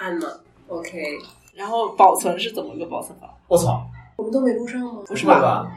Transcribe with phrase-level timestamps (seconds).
[0.00, 0.27] 按吗？
[0.67, 1.17] OK，
[1.55, 3.27] 然后保存是怎么个保存法？
[3.47, 3.85] 我操，
[4.17, 5.01] 我们都没录上吗？
[5.07, 5.71] 不是会吧？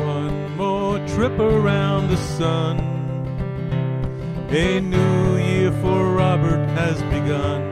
[0.00, 2.78] One more trip around the sun.
[4.50, 7.62] A new year for Robert has begun.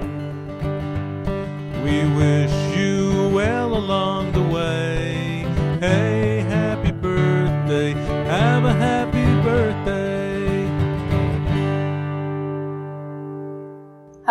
[1.85, 5.45] We wish you well along the way.
[5.81, 7.95] Hey, happy birthday.
[8.29, 9.19] Have a happy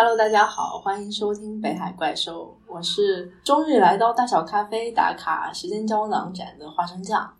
[0.02, 7.30] Hello，大家好，欢迎收听北海怪兽，我是终于来到大小咖啡打卡时间胶囊展的花生酱。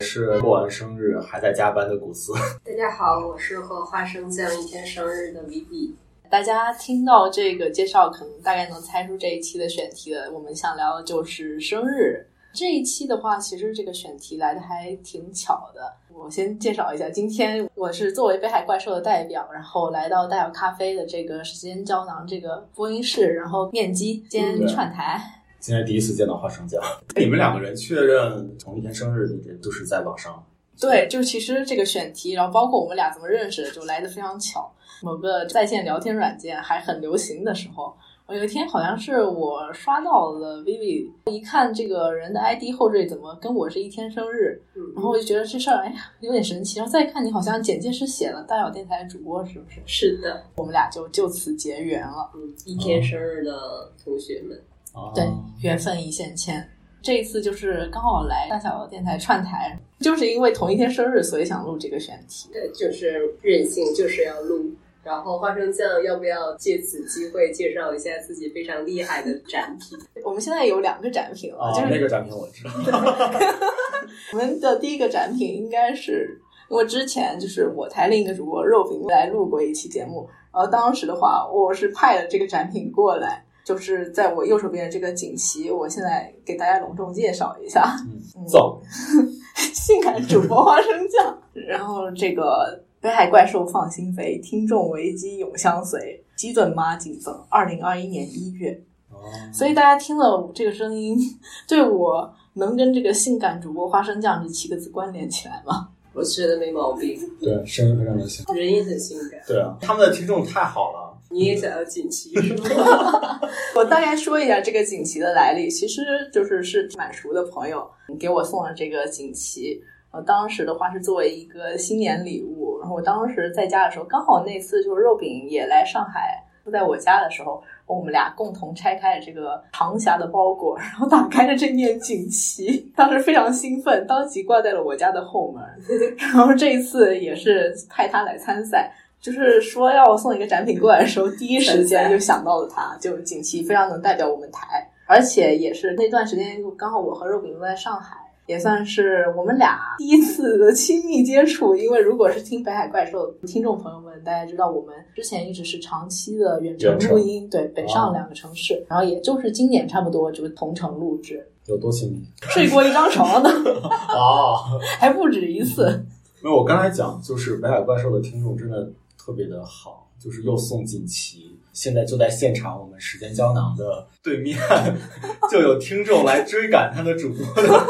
[0.00, 2.32] 是过完生日还在加班的古斯。
[2.64, 5.92] 大家好，我是和花生酱一天生日的 Vivi。
[6.30, 10.32] 大家听到这个介绍，可能大概能猜出这一期的选题了。
[10.32, 12.26] 我们想聊的就是生日。
[12.54, 15.92] 这一期的话，其实这个选题来的还挺巧的。
[16.14, 25.20] 我先介绍一下，今天我是作为北海怪兽的代表，然后来到大小咖啡的这个时间胶囊这个播音室，然后面基兼串台。
[25.58, 26.80] 今天第一次见到花生酱，
[27.16, 30.44] 你们两个人确认同一天生日的人都是在网上。
[30.80, 34.70] 对，就其实这个选题，然后包括我们俩怎么认识的，就来的非常巧。
[35.02, 37.94] 某个在线聊天软件还很流行的时候，
[38.32, 46.78] 我有一天好像是我刷到了 Vivi，一看这个人的 ID 后缀怎么跟我是一天生日，嗯，然后我就觉得这事儿哎呀有点神奇。
[46.78, 49.82] 然后再看你好像简介是写了大小电台主播，是不是？
[49.84, 52.30] 是的，我们俩就就此结缘了。
[52.34, 54.58] 嗯，一天生日的同学们，
[54.94, 55.28] 啊，对，
[55.60, 56.66] 缘分一线牵。
[57.02, 62.48] 这一次就是刚好来大小电台串台，就是因为同一天生日，所以想录这个选题。
[62.50, 64.70] 对，就是任性，就是要录。
[65.04, 69.98] 然后花生酱要不要借此机会介绍一下自己非常厉害的展品？
[70.24, 72.72] 我们现在有两个展品了，啊，就是那个展品我知道。
[74.32, 87.96] 我们的第一个展品应该是，因为之前就是我台另一个主播肉饼来录过一期节目，然后当时的话，我是派了这个展品过来，就是在我右手边的这个锦旗，我现在给大家隆重介绍一下，
[88.36, 88.80] 嗯，走，
[89.56, 98.80] 性感主播花生酱，然后这个北海怪兽放心飞，听众危机永相随，基准妈谨赠，二零二一年一月，
[99.10, 99.16] 哦
[99.52, 101.18] 所以大家听了这个声音，
[101.66, 105.88] 对我能跟这个性感主播花生酱这七个字关联起来吗？
[106.14, 108.44] 我觉得没毛病，对，声音非常的性。
[108.54, 109.40] 人也很性感。
[109.48, 111.18] 对啊，他们的听众太好了。
[111.28, 113.40] 你也想要锦旗是吗？
[113.74, 116.02] 我大概说一下这个锦旗的来历，其实
[116.32, 117.84] 就是是蛮熟的朋友
[118.20, 119.82] 给我送了这个锦旗。
[120.10, 135.62] 呃，当时的话是作为一个新年礼物，然后我当时在家的时候，刚好那次就是肉饼也来上海住在我家的时候，我们俩共同拆开了这个长霞的包裹，然后打开了这面锦旗，当时非常兴奋，当即挂在了我家的后门。
[136.18, 148.16] 然后这一次也是派他来参赛，就是说要送一个展品过来的时候，第一时间就想到了他，就锦旗非常能代表我们台，而且也是那段时间刚好我和肉饼都在上海。
[148.46, 162.20] 也算是我们俩第一次的 亲密接触，因为如果是听北海怪兽的听众朋友们，大家知道我们之前一直是长期的远程录音，对北上两个城市，然后也就是今年差不多就是同城录制，有多亲密？
[162.40, 163.48] 睡过一张床呢，
[164.14, 166.04] 哦，还不止一次。
[166.42, 174.58] 没有，我刚才讲就是北海怪兽的听众真的特别的好，就是又送锦旗，现在就在现场，我们时间胶囊的对面
[175.50, 177.86] 就有听众来追赶他的主播的。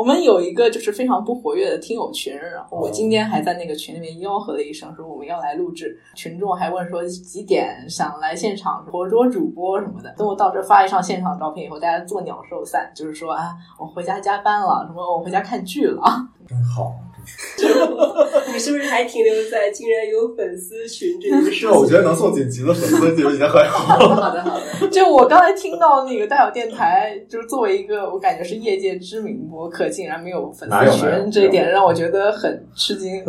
[0.00, 5.94] 我们有一个就是非常不活跃的听友群，然后我今天还在那个群里面吆喝了一声，说我们要来录制。
[6.14, 10.10] 群众还问说几点想来现场活捉主播什么的。
[10.16, 16.02] 等我到这发一张现场照片以后，大家作鸟兽散，就是说啊，我回家加班了，什么我回家看剧了。
[16.48, 16.94] 真好，
[18.52, 21.68] 你是不是还停留在竟然有粉丝群这件事？
[21.68, 24.16] 我觉得能送锦旗的粉丝就已经很好了。
[24.16, 33.24] 好的好的，就我刚才听到那个大小电台，就是作为一个我感觉是业界知名播客，竟然没有粉丝群，这一点让我觉得很吃惊。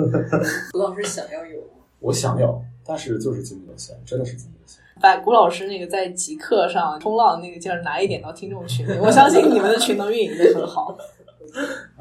[0.71, 1.59] 古 老师想要有，
[1.99, 4.79] 我想要，但是就是精力有限，真的是精力有限。
[5.01, 10.95] 把古老师那个在极客上冲浪那个劲儿拿一点到听众群里，我相信你们的群能运营的很好。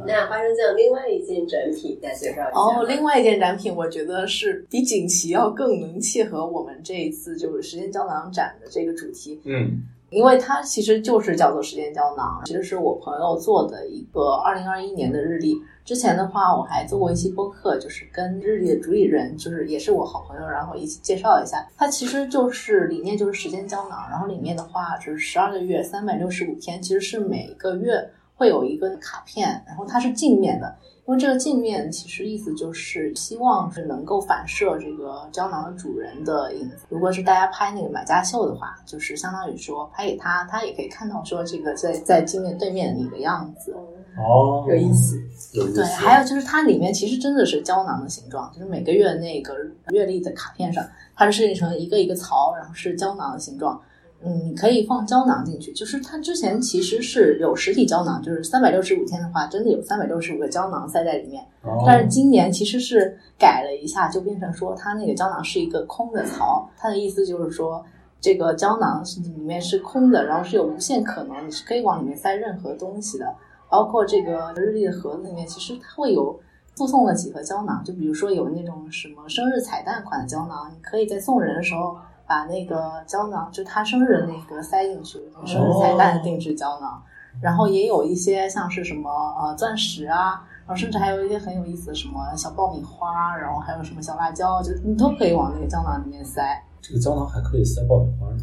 [0.07, 2.61] 那花生酱另外一件展品再介绍一下。
[2.61, 15.57] 哦，另外一件展品，我觉得是比锦旗要更能契合我们这一次就是时间胶囊展的这个主题，嗯，因为它其实就是叫做时间胶囊，其实是我朋友做的一个二零二一年的日历。
[15.83, 21.67] 之前的话，我还做过一期播客，就是跟日历的主理人，就是也是我好朋友，然后一起介绍一下。
[21.77, 28.09] 它其实就是理念就是时间胶囊，然后里面的话就是十二个月，三百六十五天，其实是每个月
[28.41, 30.75] 会有一个卡片，然后它是镜面的，
[31.07, 36.87] 因为这个镜面其实意思就是希望是能够反射这个胶囊的主人的影子。
[36.89, 43.77] 如果是大家拍那个买家秀的话，就是相当于说拍给他，他也可以看到说这个在在镜面对面你的样子，
[44.17, 45.19] 哦，有意思。
[45.53, 45.75] 有意思。
[45.75, 49.55] 对，还有就是它里面其实真的是胶囊的形状，就是每个月那个
[49.91, 50.83] 月历的卡片上，
[51.15, 53.79] 它是设计成一个一个槽，然后是胶囊的形状。
[54.23, 61.43] 嗯，你可以放胶囊进去，就是它之前其实是有实体胶囊，就是三百六十五天的话，真的有三百六十五个胶囊塞在里面。
[61.63, 67.83] 哦但是今年其实是改了一下，就变成说它那个胶囊是一个空的槽，它的意思就是说
[68.21, 73.35] 这个胶囊是里面是空的，然后是有无限可能，你是可以往里面塞任何东西的，
[73.71, 76.39] 包括这个日历的盒子里面，其实它会有
[76.77, 81.97] 附送了几盒胶囊，就比如说有那种什么生日彩蛋款的胶囊，你可以在送人的时候
[82.31, 87.03] 把那个胶囊，就他生日的那个塞进去，那个生日彩蛋定制胶囊。
[87.43, 96.41] 然后也有一些像是什么呃钻石啊，然后甚至还有一些很有意思的什么小爆米花，然后还有什么小辣椒，就你都可以往那个胶囊里面塞。
[96.81, 98.39] 这个胶囊还可以塞爆米花呢。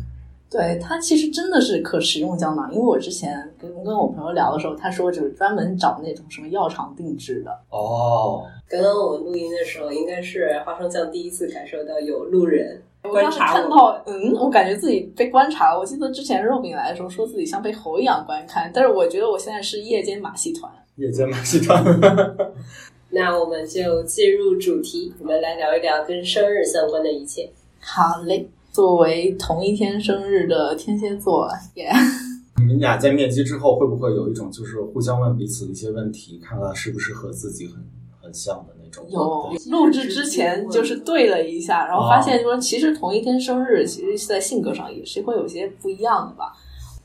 [0.49, 7.51] 对，它其实真的是可食用胶囊，因为我之前跟跟我朋友聊的时候，他说就是专门找那种什么药厂定制的。
[7.69, 15.79] 哦，刚刚我们录音的时候，应该是花生酱第一次感受到有路人观察我看到，嗯，我感觉自己被观察了。
[15.79, 20.71] 我记得之前肉饼来的时候，说自己像被猴一样观看，但是我觉得我现在是夜间马戏团。
[20.95, 21.83] 夜间马戏团。
[23.09, 27.49] 那我们就进入主题，我们来聊一聊跟生日相关的一切。
[27.79, 31.89] 好嘞，作为同一天生日的天蝎座，耶、
[32.59, 37.75] 你们俩在面基之后，会不会有一种就是互相问彼此的一些问题，看看是不是和自己很
[38.21, 39.05] 很像的那种？
[39.09, 46.53] 有录制之前就是对了一下，然后发现说其实同一天生日，其实是在性格上也是会有些不一样的吧。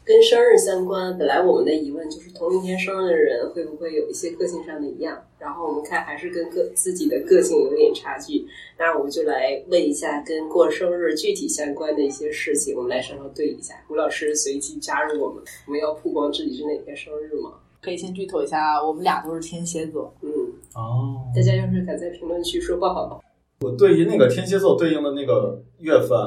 [0.04, 5.16] 跟生日相关，本来我们的疑问就是同一天生日的人会不会有一些个性上的一样？
[5.38, 8.44] 然后我们看还是跟个自己的个性有点差距。
[8.76, 13.74] 那我们就来问一下跟过生日具体相关的一些事情，我们来稍稍对一下。
[13.88, 17.52] 吴老师随机加入我们，我们要曝光自己是哪天生日吗？
[17.80, 20.12] 可以先剧透一下，我们俩都是天蝎座。
[20.20, 20.30] 嗯，
[20.74, 23.22] 哦，大家要是敢在评论区说不好，
[23.60, 26.18] 我对于那个天蝎座对应的那个月份，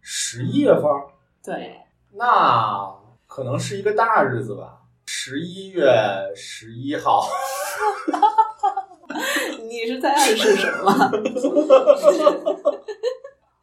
[0.00, 0.84] 十一月份，
[1.44, 1.76] 对，
[2.12, 2.92] 那
[3.26, 5.86] 可能是一个大日子吧，十一月
[6.34, 7.26] 十一号。
[9.68, 10.92] 你是在暗示什么？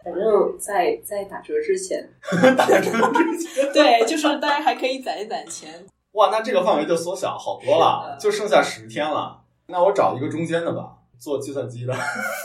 [0.03, 2.09] 反正在在打折之前，
[2.55, 5.85] 打折之前，对，就是大家还可以攒一攒钱。
[6.13, 9.38] 哇，那这个范围就缩小好多了，就剩下十天了。
[9.69, 11.93] 那我找一个中间的吧，做计算机的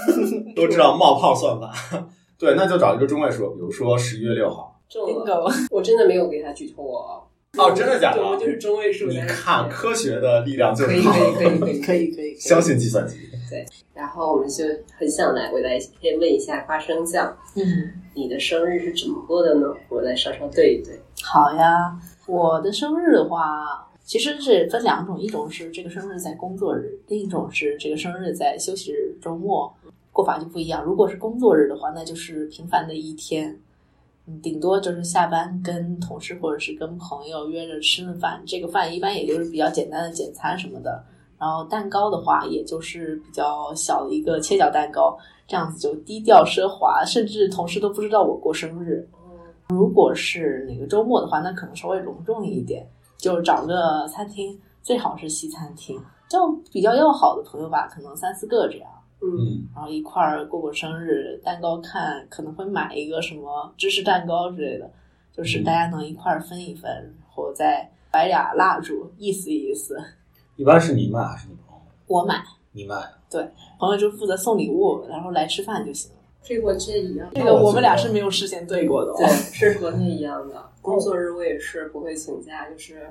[0.55, 1.73] 都知道冒泡算法。
[2.39, 4.79] 对，那就找一个中位数，比如说十一月六号。
[4.89, 5.25] 中了。
[5.25, 7.23] bingo，我真的没有给他剧透哦。
[7.57, 8.23] 哦，真的假的，？
[8.23, 9.07] 我们就是中位数。
[9.07, 13.17] 你看，科学的力量就可以是，可以 可以可以可以可以，相信计算机。
[13.49, 14.65] 对然后我们就
[14.99, 17.63] 很想来，我来先问一下花生酱，嗯，
[18.15, 19.67] 你的生日是怎么过的呢？
[19.89, 21.01] 我来稍稍对一对。
[21.23, 21.97] 好呀。
[22.27, 29.73] 我的生日的话，其实是分两种，一种是这个生日在工作日，另一种是这个生日在休息日、周末，
[30.13, 30.85] 过法就不一样。
[30.85, 33.59] 如果是工作日的话，那就是平凡的一天，
[34.43, 41.03] 顶多就是下班跟同事或者是跟朋友约着吃顿饭，这个饭一般也就是比较简单的简餐什么的。
[41.39, 45.19] 然后蛋糕的话，也就是比较小的一个切角蛋糕，
[45.49, 49.09] 这样子就低调奢华，甚至同事都不知道我过生日。
[49.71, 52.87] 如果是哪个周末的话，那可能稍微隆重一点，
[53.25, 58.91] 就找个餐厅，最好是西餐厅，就比较要好的朋友吧，可能三四个这样，
[59.23, 64.91] 嗯，嗯，然后一块儿过过生日，蛋糕看可能会买一个什么芝士蛋糕之类的，
[65.33, 69.97] 就是大家能一块儿分一分，然后再摆俩蜡烛，意思意思。
[70.57, 71.83] 一般是你买还是你朋友？
[72.07, 72.97] 我买，你买。
[73.81, 76.19] 朋友就负责送礼物，然后来吃饭就行了。
[76.43, 77.29] 这个我这一样。
[77.35, 79.17] 这个我们俩是没有事先对过的、哦。
[79.17, 80.71] 对，是和他一样的。
[80.85, 83.09] 工作日我也是不会请假，就是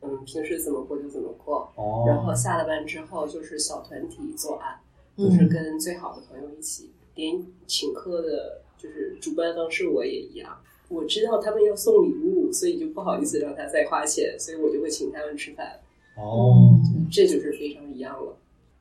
[0.00, 1.70] 嗯，平时怎么过就怎么过。
[1.74, 4.80] 哦，然后下了班之后就是小团体作案，
[5.16, 10.58] 嗯就是跟最好的朋友一起，连请客的，就是主办方是我也一样。
[10.88, 15.78] 我知道他们要送礼物，所以就不好意思让他再花钱，所以我就会请他们吃饭，
[16.16, 16.74] 哦，
[17.12, 18.34] 这就是非常一样了。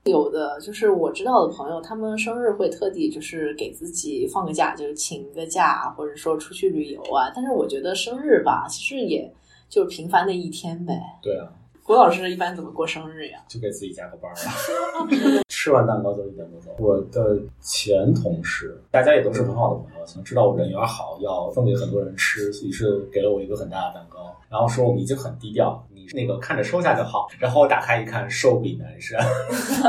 [0.05, 7.31] 有的就是我知道的朋友，他们生日会特地就是给自己放个假，就是请一个假，或者说出去旅游啊。
[7.35, 9.31] 但是我觉得生日吧，其实也
[9.67, 10.99] 就是平凡的一天呗。
[11.21, 11.47] 对啊，
[11.83, 13.39] 郭老师一般怎么过生日呀？
[13.47, 15.41] 就给自己加个班儿了。
[15.49, 16.71] 吃完蛋糕就一点多走。
[16.79, 27.27] 我的前同事，大家也都是很好的朋友，可能知道我人缘好，要分给很多人吃，于是给了我一个很大的蛋糕，然后说我们已经很低调，你那个看着收下就好。
[27.37, 29.25] 然后我打开一看，寿比南山，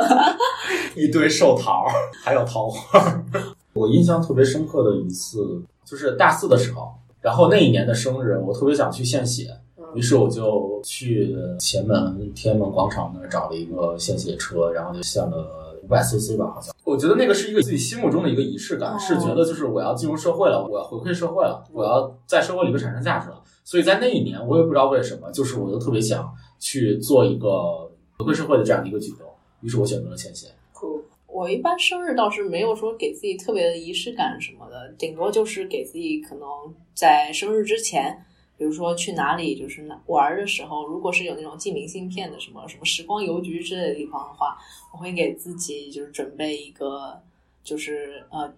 [0.96, 1.86] 一堆寿桃，
[2.22, 3.24] 还有桃花。
[3.72, 9.48] 我印象特别深刻的一次就是大四的时候，然后那一年的生日，我特别想去献血，
[9.94, 15.59] 于是我就去前门天安门广场那儿找了一个献血车，然后就献了
[15.90, 16.72] 五百 CC 吧，好像。
[16.84, 23.42] 我觉得那个是一个自己心目中的一个仪式感，哦是觉得就是我要进入社会了，我要回馈社会了，我要在社会里边产生价值了。
[23.64, 29.26] 所以在那一年，我也不知道为什么，就是我就特别想去做一个回馈社会的这样的一个举动，
[29.62, 30.46] 于是我选择了献血。
[30.72, 36.46] 酷，我一般生日倒是没有说给自己特别的仪式感什么的，顶多就是给自己可能
[36.94, 38.24] 在生日之前，
[38.60, 44.58] 比如说去哪里就是哪玩儿的时候，如果是有那种寄明信片的什么什么时光邮局之类的地方的话，
[44.92, 47.18] 我会给自己就是准备一个
[47.64, 48.52] 就是呃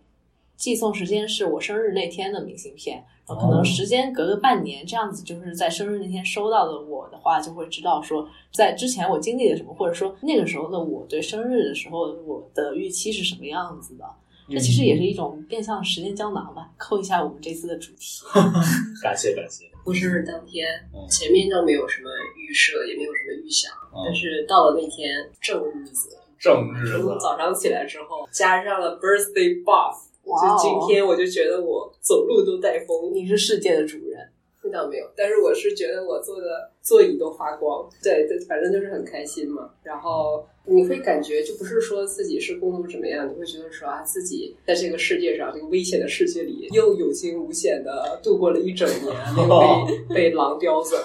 [0.57, 2.97] 寄送时间是我生日那天的明信片，
[3.29, 14.05] 然后可能时间隔个半年这样子，就是在生日那天收到的我的话，就会知道说在之前我经历了什么，或者说那个时候的我对生日的时候我的预期是什么样子的。
[14.49, 18.25] 这其实也是一种变相时间胶囊吧，扣一下我们这次的主题。
[19.03, 19.65] 感 谢感谢。
[19.85, 33.13] 过生日当天嗯，前面都没有什么预设，也没有什么预想，嗯但是到了那天正日子，正日从子，早上起来之后，加上了 birthday buff，就今天我就觉得我走路都带风。
[33.13, 34.32] 你是世界的主人，那
[34.73, 39.71] 倒没有，但是我是觉得我坐的座椅都发光，对对，反正就是很开心嘛。
[39.85, 49.15] 然后你会感觉，就不是说自己是工作怎么样，你会觉得说啊，自己在这个世界上这个危险的世界里，又有惊无险的度过了一整年，
[50.09, 50.97] 被 被狼叼走，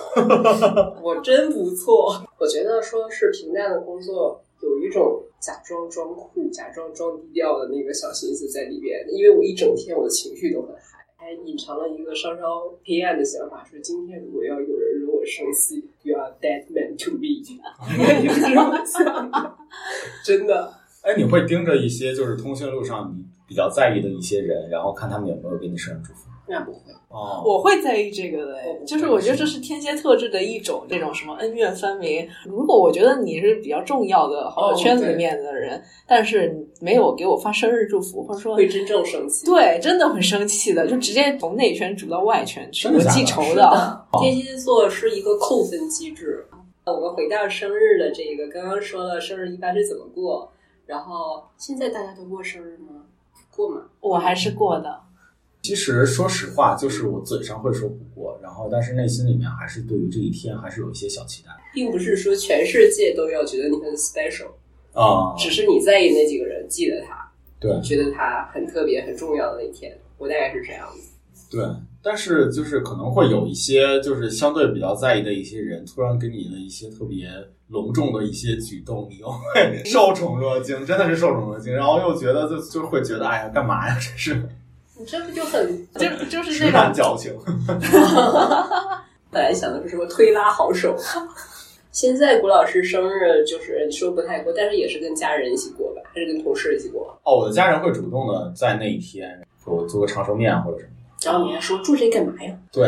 [1.03, 2.15] 我真不错。
[2.39, 10.96] 我觉得说是平淡的工作，有一种假装装酷、假装装低调的那个小心思在里边，因为我一整天我的情绪都很嗨。
[11.19, 17.41] 还隐藏了一个稍稍黑暗的想法，说今天如果要有人惹我生气，You are dead man to me，
[18.23, 19.55] 就是这么想的，
[20.23, 20.71] 真的。
[21.01, 26.29] 哎，你会盯着一些就是通讯录上你比较在意的一些人，然后看他们有没有给你生日祝福？
[26.49, 32.25] 那不会，哦，我会在意这个的哦，就是我觉得这是天蝎特质的一种，这种什么恩怨分明。
[32.45, 39.45] 如果我觉得你是比较重要的好友圈子里面的人，但是你没有给我发生日祝福，或者说会真正生气。
[39.45, 43.41] 对，真的很生气的，就直接从内圈煮到外圈去，我记仇。
[43.55, 46.45] 的， 天蝎座是一个扣分机制。
[46.85, 50.49] 我们回到生日的这个，刚刚说了生日一般是怎么过，
[50.85, 53.03] 然后现在大家都过生日吗？
[53.53, 53.81] 过吗？
[53.99, 54.97] 我还是过的，
[55.63, 64.47] 其实说实话，就是我嘴上会说不过，然后但是内心里面还是对于这一天还是有一些小期待并不是说全世界都要觉得你很 special，
[65.01, 65.35] 啊。
[65.37, 69.97] 只是你在意那几个人，记得他，对觉得他很特别、很重要的那天。
[70.17, 71.11] 我大概是这样子。
[71.49, 71.63] 对，
[72.03, 77.29] 但是就是可能会有一些就是相对比较在意的一些人，突然给你的一些特别
[77.69, 83.95] 隆重的一些举动，你又会受宠若惊，真的是受宠若惊，然后又觉得就就会觉得哎呀，干嘛呀？
[84.01, 84.33] 这是
[84.99, 87.33] 你这不就很就就是直那种男矫情。
[89.31, 90.97] 本来想的是什么推拉好手。
[91.91, 97.17] 现在谷老师生日就是你说不太过，但是也是跟家人一起过吧，还是跟同事一起过？
[97.23, 100.91] 哦，我的家人会主动的在那一天给我做个长寿面或者什么。
[101.25, 102.55] 然后你还说住这干嘛呀？
[102.71, 102.87] 对，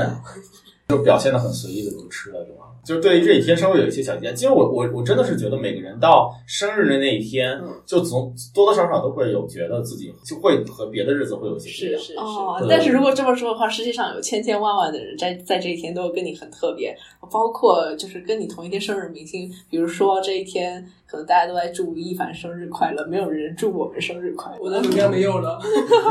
[0.87, 2.68] 就表现的很随意的就吃了就完了。
[2.83, 4.33] 就是对于这一天稍微有一些小期待。
[4.33, 12.01] 其实我我我真的是觉得每个人到生日的那一天，嗯就总多多少少都会有觉得自己就会和别的日子会有些不一样。
[12.01, 16.95] 是是是，哦，但是如果这么说的话，世界上有千千万万的人在在这一天都跟你很特别，
[17.31, 24.57] 包括就是跟你同一天生日明星，比如说这一天可能大家都在祝吴亦凡生日快乐，没有人祝我们生日快乐。
[24.61, 25.59] 我的流量没有了，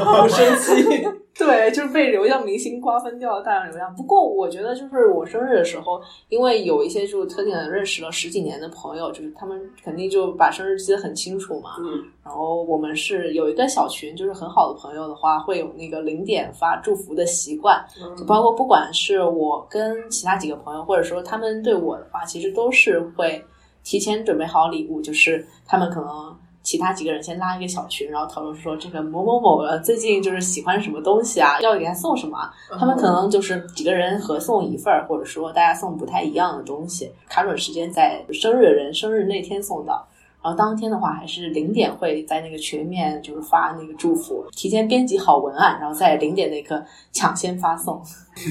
[0.04, 1.08] 好生气。
[1.38, 3.94] 对，就是被流量明星瓜分掉了大量流量。
[3.94, 11.77] 不过我觉得，就是我生日的时候，因为有一些就特定的认识了十几年的朋友，就是他们肯定就把生日记得很清楚嘛。
[11.81, 17.85] 嗯，然后我们是有一个小群，就是很好的朋友的话，会有那个零点发祝福的习惯。
[18.17, 23.43] 就包括不管是我跟其他几个朋友，或者说他们对我的话，其实都是会
[23.83, 26.37] 提前准备好礼物，就是他们可能
[26.68, 32.52] 其他几个人先拉一个小群，然后讨论说这个某某某呃最近就是喜欢什么东西啊，要给他送什么啊。
[32.78, 40.06] 他们可能就是几个人合送一份儿，或者说大家送不太一样的东西，卡准时间在生日的人生日那天送到。
[40.42, 47.98] 然后当天的话，还是零点会在那个群里面就是发那个祝福，提前编辑好文案，然后在零点那刻抢先发送，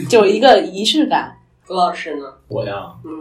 [0.10, 1.38] 就一个仪式感。
[1.68, 2.26] 郭 老师呢？
[2.48, 3.12] 我呀，嗯，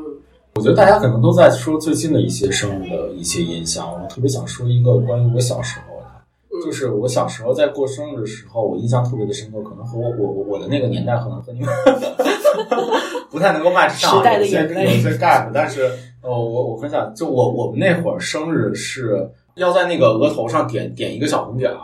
[0.56, 6.64] 我觉得大家可能都在说最近的一些生日的一些印象，我特别想说一个关于我小时候的。
[6.64, 11.68] 就是我小时候在过生日的时候，我印象特别的深刻，可能和我我我我的那个年代，可能和你们
[13.30, 15.90] 不太能够 match 上，时代的有些眼泪有些 gap，但是
[16.22, 21.76] 呃，我我分享，就我我们那会儿生日是要在那个额头上点点一个小红点儿，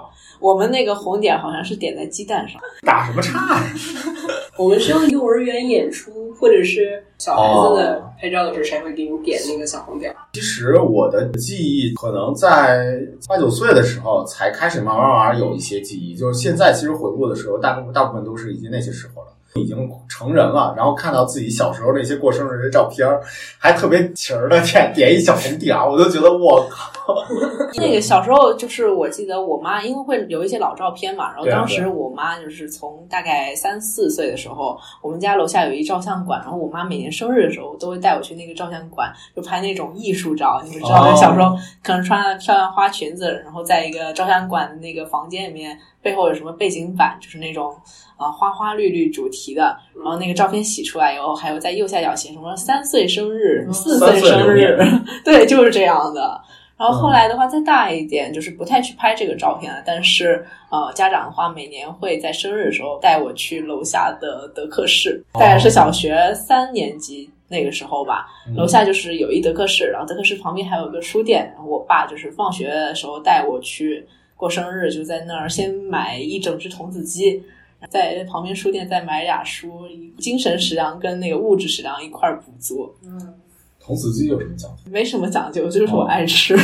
[0.43, 3.75] 我们那个红点好像是点在鸡蛋上，打什么岔呀？
[4.59, 10.17] 我们是用幼儿园演出或者是小孩子的哦拍照的时候谁会给你点那个小红点儿。
[10.33, 19.29] 其实我的记忆可能在八九岁的时候才开始慢慢慢慢有一些记忆，就是现在其实回顾的时候，大部分大部分都是已经那些时候了。
[19.55, 19.77] 已经
[20.09, 23.23] 成人了，然后看到自己小时候那些过生日的照片儿，
[23.59, 27.15] 还特别勤儿的点点一小红点儿，我就觉得我靠，
[27.77, 40.63] 那个小时候就是我记得我妈因为会留一些老照片嘛，然后当时我妈就是从大概三四岁的时候，我们家楼下有一照相馆，然后我妈每年生日的时候都会带我去那个照相馆，就拍那种艺术照。
[40.65, 47.73] 你们知道小时候可能穿了漂亮花裙子，然后在一个照相馆的那个房间里面，背后有什么背景板，就是那种
[48.17, 54.77] 啊、呃花花绿绿主题的，然后那个照片洗出来以后，还有在右下角写什么三岁生日、嗯四岁岁生日，
[55.25, 56.41] 对，就是这样的。
[56.75, 59.81] 然后后来的话，再大一点，就是不太去拍这个照片了。
[59.87, 68.27] 但是，呃，家长的话，每年会在生日的时候带我去楼下的德克士，大概是小学三年级那个时候吧。
[68.57, 71.49] 楼下就是有一德克士，然后德克士旁边还有个书店。
[71.55, 74.05] 然后我爸就是放学的时候带我去
[74.43, 77.41] 过生日，就在那儿先买一整只童子鸡。
[77.89, 79.83] 在旁边书店再买俩书，
[80.19, 83.35] 精神食粮跟那个物质食粮一块儿补足，嗯，
[83.79, 84.91] 童子鸡有什么讲究？
[84.91, 86.57] 没什么讲究，就是我爱吃。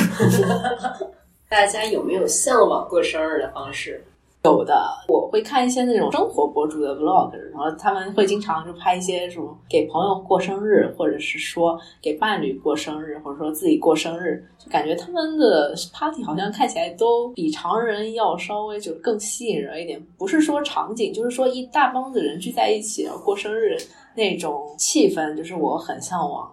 [1.49, 4.05] 大家有没有向往过生日的方式？
[4.45, 4.75] 有的，
[5.09, 20.01] 我会看一些那种生活博主的 vlog，然后他们会经常就拍一些什么给朋友过生日，或者是说给伴侣过生日，或者说自己过生日，就感觉他们的 party 好像看起来都比常人要稍微就更吸引人一点。
[20.17, 23.77] 不是说场景，就是说一大帮子人聚在一起然后过生日
[24.15, 26.49] 那种气氛，就是我很向往。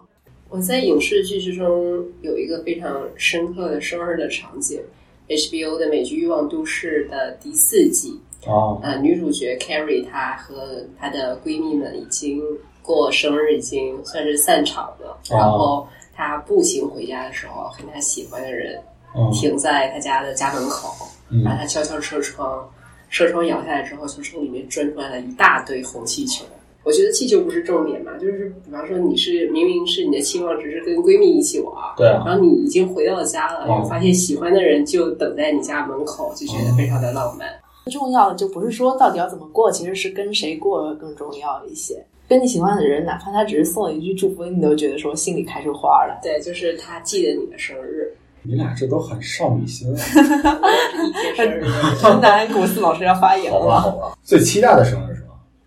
[0.48, 4.80] 我在影视剧之中有一个非常深刻的生日的场景
[5.28, 12.42] ，HBO 的美剧《欲望都市》的第四季，哦，呃，女主角 Carrie 她和她的闺蜜们已经
[12.82, 15.18] 过生日，已经算是散场了。
[15.30, 18.80] 然后她步行回家的时候，和她喜欢的人
[19.16, 20.88] 嗯停在她家的家门口，
[21.30, 22.68] 嗯然后她敲敲车窗，
[23.10, 26.44] 车窗摇下来之后，从车里面钻出来了一大堆红气球。
[26.86, 37.48] 我觉得气球不是重点嘛，就是比方说你是明明是你的期望值是跟闺蜜一起玩，对啊，然后你已经回到家了，哦然后发现喜欢的人就等在你家门口，就觉得非常的浪漫。
[37.86, 42.06] 最重要的就不是说到底要怎么过，其实是跟谁过更重要一些。
[42.28, 46.18] 跟你喜欢的人，哪怕他只是送你一句祝福，你都觉得说心里开出花了。
[46.22, 49.98] 对，就是他记得你的生日，你俩这都很少女心啊，
[50.62, 51.62] 我也是一天生日。
[52.02, 54.18] 直男古斯老师要发言好吧了，好吧。
[54.24, 55.25] 最期待的生日是吗？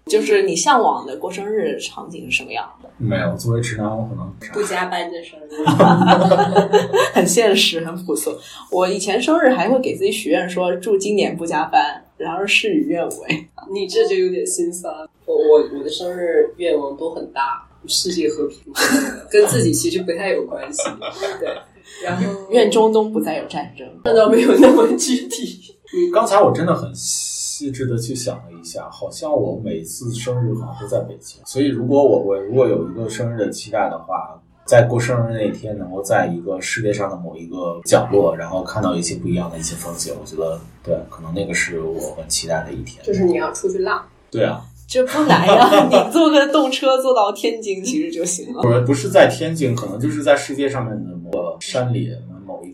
[0.10, 2.90] 就是你向往的过生日场景是什么样的？
[2.98, 5.64] 没有，作为直男，我可能不加班的生日，
[7.14, 8.36] 很现实，很朴素。
[8.72, 13.48] 我以前生日还会给自己许愿说祝今年不加班，然而事与愿违。
[13.72, 14.94] 你这就有点心酸。
[15.26, 18.74] 我我我的生日愿望都很大，世界和平
[19.30, 20.82] 跟自己其实不太有关系。
[21.40, 21.56] 对，
[22.04, 23.88] 然后愿中东不再有战争。
[24.04, 25.76] 那倒没有那么具体。
[26.14, 26.94] 刚才我真的很
[27.60, 43.04] 细致的去想了一下，好像我每次生日好像都在北京，所以如果我我如果有一个生日的期待的话，在过生日那一天，能够在一个世界上的某一个角落，然后看到一些不一样的一些风景，我觉得对，可能那个是我很期待的一天。
[43.06, 48.62] 就是你要出去浪，对啊，这不难呀， 你坐个动车坐到天津其实就行了。
[48.62, 52.10] 不是不是在天津，可能就是在世界上面的某个山里、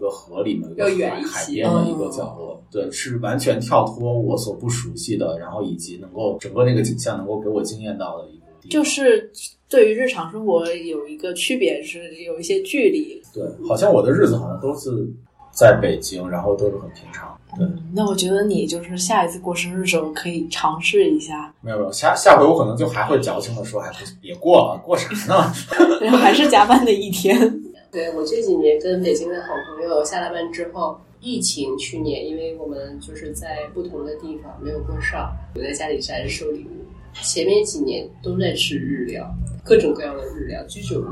[0.05, 2.61] 个河里、面一个要远一海海边的一个角落。
[2.71, 8.69] 对，是完全跳脱我所不熟悉的，然后以及能够整个那个景象能够给我惊艳到的一个地方。
[8.69, 9.31] 就是
[9.69, 13.21] 对于日常生活有一个区别，是有一些距离。
[13.33, 15.07] 对，好像我的日子好像都是
[15.51, 17.37] 在北京，然后都是很平常。
[17.57, 25.53] 对，嗯，那我觉得你就是下一次过生日的时候可以尝试一下， 没有没有，下下回我可能就还会矫情的说，还不别过了，过啥呢？
[26.01, 27.61] 然后还是加班的一天。
[27.95, 36.83] 对我这几年跟北京的好朋友下了班之后，疫情去年，因为我们就是在不同的地方没有过上，我在家里宅着收礼物。
[37.23, 39.25] 前面几年都在吃日料，
[39.63, 41.05] 各种各样的日料，居酒屋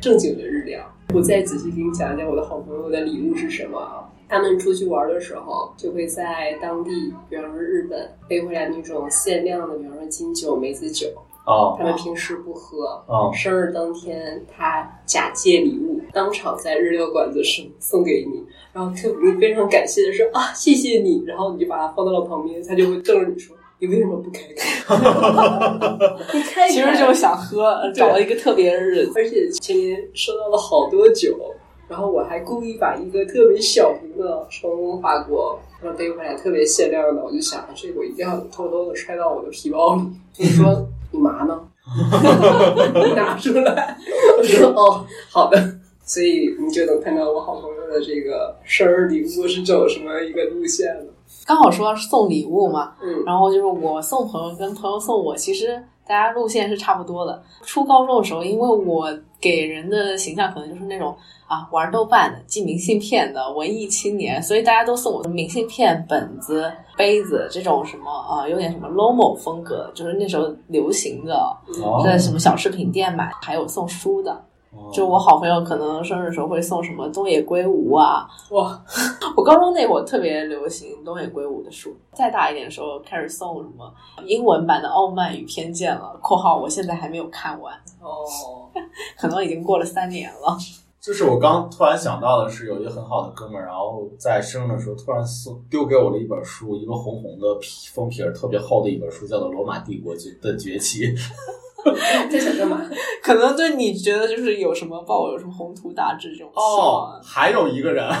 [0.00, 0.80] 正经的日料。
[1.12, 4.08] 我再仔细给你讲讲我的好朋友的礼物是什么啊？
[4.28, 11.08] 他们出去玩的时候，就会在当地，比方说日本，背回来那种限量的，比方说金酒、梅子酒，
[11.48, 24.94] 哦他们平时不喝，哦生日当天他假借礼物，当场在日料馆子送送给你，然后特你非常感谢的说啊谢谢你，然后你就把它放到了旁边，他就会瞪着你说你为什么不开开？
[26.34, 29.12] 你开开，其实就是想喝，找了一个特别的日子。
[29.16, 31.38] 而且前年收到了好多酒，
[31.88, 40.02] 然后我还故意把一个特别小瓶的从法国然后背回来，特别限量的，我就想这个我一定要偷偷的揣到我的皮包里。
[40.36, 41.60] 你 说你嘛呢？
[43.16, 43.96] 拿出来，
[44.38, 45.58] 我说哦，好的。
[46.04, 51.04] 所以你就能看到我好朋友的这个生日礼物是走什么一个路线了。
[51.46, 57.42] 刚好说到送礼物嘛，嗯，然后就是我送朋友跟朋友送我，其实大家路线是差不多的。
[57.62, 59.06] 初高中的时候，因为我
[59.40, 71.34] 给人的形象可能就是那种啊玩豆瓣的、寄明信片的文艺青年，所以大家都送我明信片、本子、杯子这种什么啊、有点什么 Lomo 风格，就是那时候流行的，
[71.82, 74.44] 哦在什么小饰品店买，还有送书的。
[74.92, 78.82] 就我好朋友可能生日时候会送什么东野圭吾啊，哇，
[79.36, 83.92] 我高中那会儿特别流行东野圭吾的书，再大一点的时候开始送什么
[84.26, 88.24] 英文版的《傲慢与偏见》了（括号我现在还没有看完，哦，
[89.18, 90.56] 可能已经过了三年了）。
[91.00, 100.12] 就是我刚突然想到的是，有一个很好的哥们儿，然后在生日的时候突然送丢给我了一本书，一个红红的皮封皮儿特别厚的一本书，叫做《罗马帝国
[100.42, 101.04] 的崛起》。
[102.30, 102.80] 在想干嘛？
[103.22, 108.08] 可能对你觉得就是有什么抱有什么宏图大志这种希哦。，还有一个人，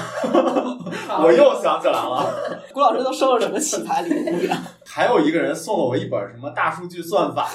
[1.22, 2.24] 我又想起来了，
[2.72, 4.56] 谷老师都收了什么奇葩礼物呀？
[4.86, 7.48] 还有一个人送了我一本什么大数据算法，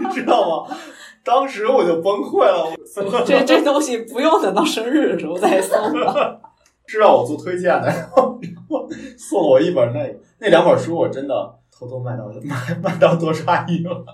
[0.00, 0.76] 你知道吗？
[1.24, 6.40] 当时我就崩溃了，我这这东西不用等到生日的时候再送了。
[6.84, 10.00] 是让我做推荐的，然后然后送了我一本那
[10.40, 11.34] 那两本书，我真的
[11.82, 14.04] 偷偷卖到 卖卖到多抓鱼了。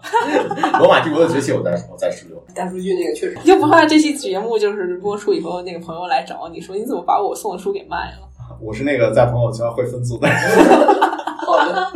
[0.78, 2.42] 罗马帝国的崛起，我再我再使用。
[2.54, 8.28] 大数据那个确实，又不怕这期节目就是播出以后，那个朋友来找你说你怎么把我送的书给卖了？
[8.62, 10.36] 我是那个在朋友圈会分组的人。
[11.44, 11.92] 好的。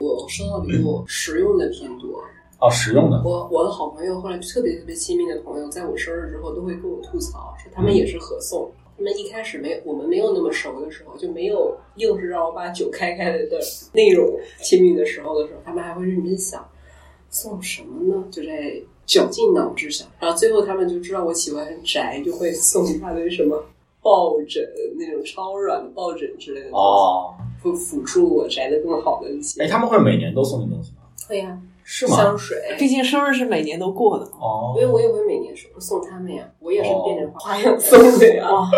[0.00, 2.08] 我收到礼物实用的偏多。
[2.58, 3.22] 哦，实用的。
[3.24, 8.70] 我我的好朋友后来特别特别亲密的朋友，在我生日之后都会跟我吐槽，说他们也是合送。
[8.96, 13.38] 他们一开始没我们没有那么熟的时候，就没有硬是让我把酒开开的
[13.92, 16.66] 那种亲密的时候的时候，他们还会认真想
[17.30, 18.24] 送什么呢？
[18.30, 23.64] 就在绞尽脑汁想，然后最后他们就知道我喜欢宅，就会送一大堆什么
[24.02, 24.62] 抱枕
[24.98, 29.62] 那种超软的抱枕之类的东西，哦，会辅助我宅的更好的一些。
[29.62, 30.98] 哎，他们会每年都送你东西吗？
[31.28, 32.16] 会呀、是吗？
[32.16, 34.32] 香水，毕竟生日是每年都过的嘛。
[34.40, 38.50] 哦因为我也会每年送送他们呀，我也是哦变着花样送的呀。
[38.50, 38.68] 哇，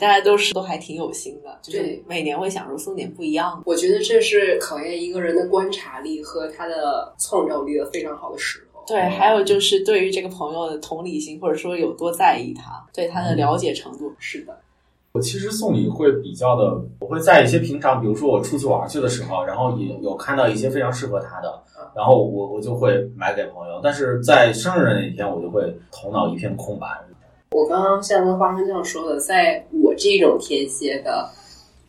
[0.00, 3.62] 大家都是都还挺有心的，就是对每年会想着送点不一样的。
[3.64, 8.82] 我觉得这是考验一个人的观察力和他的创造力的非常好的时候。
[8.84, 14.12] 对，还有就是对于这个朋友的同理心，或者说有多在意他，对他的了解程度。
[14.18, 14.58] 是的，
[15.12, 21.62] 我其实送礼会比较的，我会在一些平常，比如说我出去玩去的时候，然后也有看到一些非常适合他的，
[21.96, 23.80] 然后我我就会买给朋友。
[23.82, 26.86] 但是在生日的那一天，我就会头脑一片空白。
[27.52, 31.26] 我刚刚像跟花生酱说的，在我这种天蝎的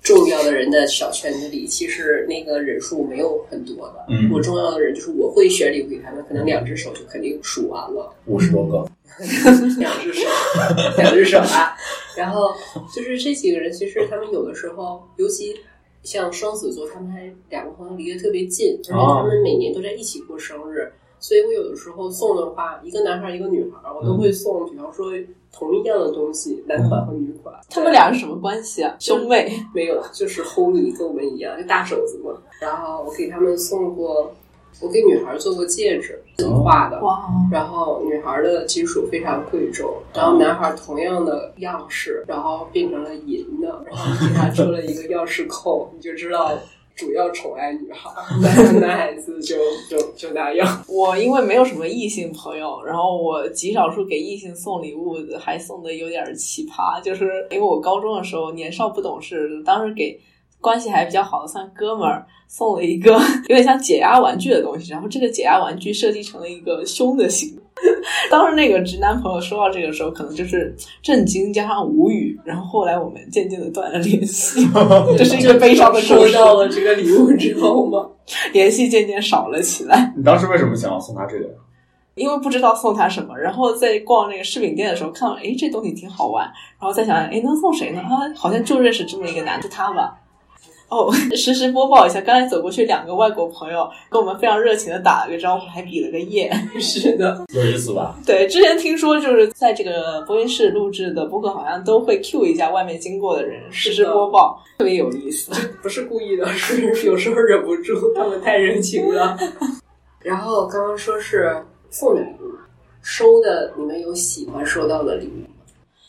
[0.02, 4.06] 重要的人的小圈子里，其实那个人数没有很多的。
[4.08, 8.14] 嗯我重要的人就是我会选礼物给他们，可能两只手就肯定数完了。
[8.28, 8.88] 五十多个，
[9.78, 10.30] 两只手，
[10.98, 11.76] 两只手啊。
[12.16, 12.54] 然后
[12.96, 15.54] 就是这几个人，其实他们有的时候，尤其
[16.04, 20.92] 像双子座，他们还两个朋友离得特别近，而且他们每年都在一起过生日。
[21.20, 25.12] 所以我有的时候送的话，一个男孩一个女孩，我都会送，比方说
[25.52, 27.56] 同一样的东西，男款和女款。
[27.70, 28.96] 他们俩是什么关系啊？
[29.00, 29.52] 兄妹？
[29.74, 32.32] 没有，就是 homie 跟我们一样，就大手子嘛。
[32.62, 34.32] 然后我给他们送过，
[34.82, 37.00] 我给女孩做过戒指，自己画的。
[37.02, 46.52] 哇，然后女孩的金属非常贵重，然后男孩同样的样式，然后变成了银的，然后给他做了一个钥匙扣，你就知道
[46.96, 48.10] 主要宠爱女孩，
[48.42, 49.56] 男男孩子就
[49.90, 50.68] 就就那样。
[50.88, 60.20] 我因为没有什么异性朋友，然后我极少数给异性送礼物，还送的有点奇葩，就是因为我高中的时候年少不懂事，当时给
[60.60, 63.12] 关系还比较好的算哥们儿送了一个
[63.48, 67.58] 有点像解压玩具的东西，然后这个解压玩具设计成了一个胸的形。
[68.32, 74.68] 当时那个直男朋友收到这个时候，可能就是震惊加上无语，然后后来我们渐渐的断了联系，
[75.16, 78.10] 这是一个悲伤的故事，收到了这个礼物之后吗？
[78.52, 80.12] 联系渐渐少了起来。
[80.18, 81.48] 你当时为什么想要送他这个？
[82.16, 86.46] 因为不知道送他什么，然后在逛那个饰品店的时候看到，哎，这东西挺好玩，
[86.80, 88.02] 然后再想想，哎，能送谁呢？
[88.08, 90.20] 他，好像就认识这么一个男的，他吧。
[90.90, 96.50] 哦， 实时播报一下，刚才走过去两个外国朋友跟我们非常热情的打了个招呼，还比了个耶。
[96.80, 98.16] 是的，有意思吧？
[98.26, 105.52] 对，之前听说就是在这个播音室录制的播客，好像都会 Q 一下外面经过的人，实时播报，特别有意思。
[105.82, 109.38] 不是故意的，是有时候忍不住，他们太热情了。
[110.24, 111.56] 然后刚刚说是
[111.90, 112.56] 送礼物，
[113.02, 115.48] 收的你们有喜欢收到的礼物吗？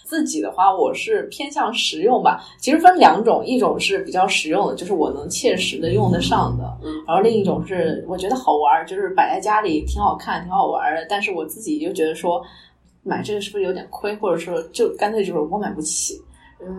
[0.09, 2.42] 自己的话，我是偏向实用吧。
[2.59, 11.07] 其实分两种，一种是比较实用的，就是我能切实的用得上的，嗯，然后另一种是我觉得好玩儿，就是摆在家里挺好看、挺好玩儿的。
[11.11, 12.42] 但是我自己就觉得说，
[13.03, 16.14] 买这个是不是有点亏，或者说就干脆就是我买不起，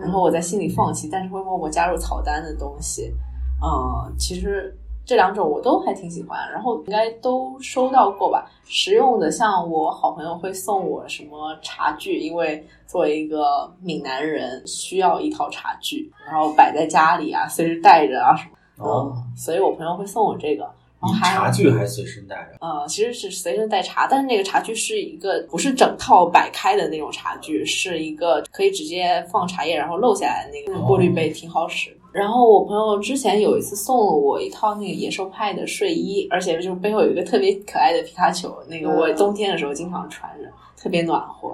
[0.02, 3.14] 然后我在心里放弃，但是会默默加入草单的东西。
[3.62, 4.76] 嗯，其实
[5.10, 8.48] 这两种我都还挺喜欢，然后应该都收到过吧。
[8.64, 18.86] 实用的，像我好朋友会送我什么茶具，因为作为一个闽南人，需要一套茶具，然后摆在家里啊，随时带着啊什么。
[18.86, 20.62] 哦，所以我朋友会送我这个。
[20.62, 22.64] 然后你还茶具还随身带着？
[22.64, 31.96] 呃，其实是随身带茶，但是那个茶具是一个不是整套摆开的那种茶具，是一个可以直接放茶叶然后漏下来的那个过滤杯，挺好使。
[32.12, 41.50] 然后我朋友之前有一次送了我一套那个野兽派的睡衣，而且就是背后有一个特别可爱的皮卡丘，那个我嗯冬天的时候经常穿着，特别暖和。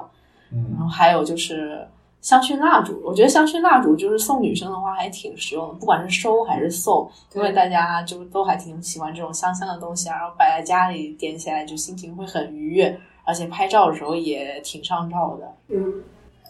[0.50, 1.86] 然嗯，后还有就是
[2.20, 15.52] 香薰蜡烛，我觉得香薰蜡烛就是送女生的话还挺实用的，不管是收还是送，因为大家就都还挺喜欢这种香香的东西啊，然后摆在家里点起来就心情会很愉悦，而且拍照的时候也挺上照的。
[15.68, 16.02] 嗯，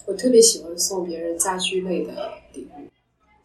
[0.06, 2.86] 我特别喜欢送别人家居类的礼物，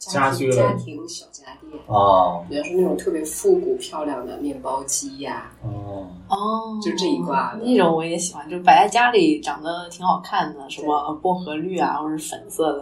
[0.10, 12.74] 家居家庭小家电，哦比方说那种特别复古漂亮的面包机呀、哦，哦就这一挂的那种我也喜欢，就摆在家里长得挺好看的，什么呃薄荷绿啊，或者是粉色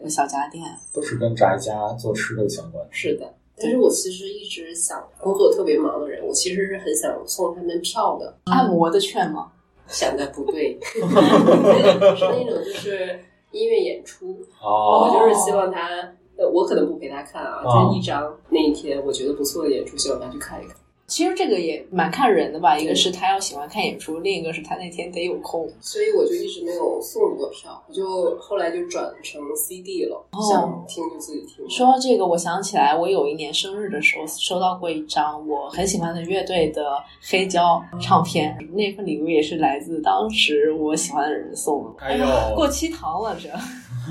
[0.00, 0.64] 的小家电。
[0.94, 2.86] 都是跟宅家做吃的相关。
[2.90, 8.38] 是的，但是我其实一直想，工作特别忙的人，我其实是很想送他们票的。
[8.44, 9.50] 按摩的券吗？
[9.88, 13.18] 想的不对， 是那种就是
[13.52, 16.12] 音乐演出，哦我就是希望他，呃，
[16.46, 20.76] 我可能不陪他看啊，哦就一张那一天我觉得不错的演出，希望他去看一看。
[21.06, 25.66] 其实这个也蛮看人的吧，一个是他要喜欢看演出，另一个是他那天得有空。
[25.80, 31.66] 所以我就一直没有送过票，我就后来就转成 CD 了，哦想听就自己听。
[31.70, 42.04] 说到这个，我想起来，我有一年生日的时候收到过一张我很喜欢的乐队的黑胶唱片，那份礼物也是来自当时我喜欢的人送的。
[42.04, 43.48] 哎呦过期糖了这。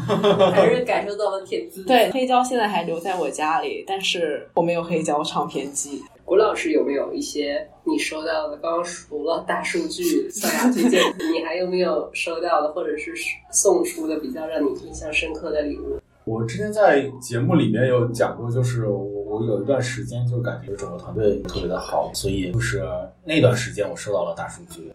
[0.54, 1.84] 还是感受到了铁子。
[1.84, 6.04] 对，黑胶现在还留在我家里，但是我没有黑胶唱片机。
[6.26, 8.58] 谷老师有没有一些你收到的？
[8.58, 13.14] 刚刚除了大数据、算法推荐，你还有没有收到的，或者是
[13.52, 15.98] 送出的比较让你印象深刻的礼物？
[16.26, 22.84] 我之前在节目里面有讲过，就是我我有一段时间就感觉整个团队特别的好，所以就是
[23.24, 24.92] 那段时间我收到了大数据，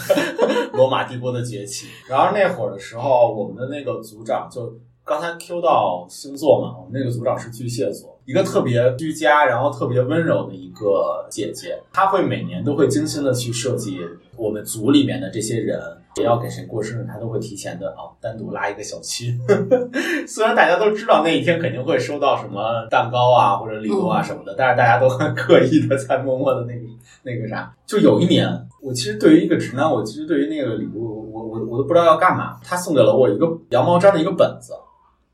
[0.72, 1.88] 罗马帝国的崛起。
[2.08, 14.00] 然后那会儿的时候，我们的那个组长就刚才 Q 到星座嘛，我们那个组长是巨蟹座，一个特别居家，然后特别温柔的一个姐姐，她会每年都会精心的去设计
[14.36, 15.78] 我们组里面的这些人。
[16.16, 19.38] 也要给谁过生日，他都会提前的啊，单独拉一个小区。
[20.26, 26.80] 虽然大家都知道那一天肯定会收到什么蛋糕啊或者礼物啊什么的，但是大家都很刻意的在默默的那个
[27.22, 27.70] 那个啥。
[27.84, 28.48] 就有一年，
[28.82, 32.56] 我其实对于一个直男，我其实对于那个礼物，我我我都不知道要干嘛。
[32.64, 34.72] 他送给了我一个羊毛毡的一个本子，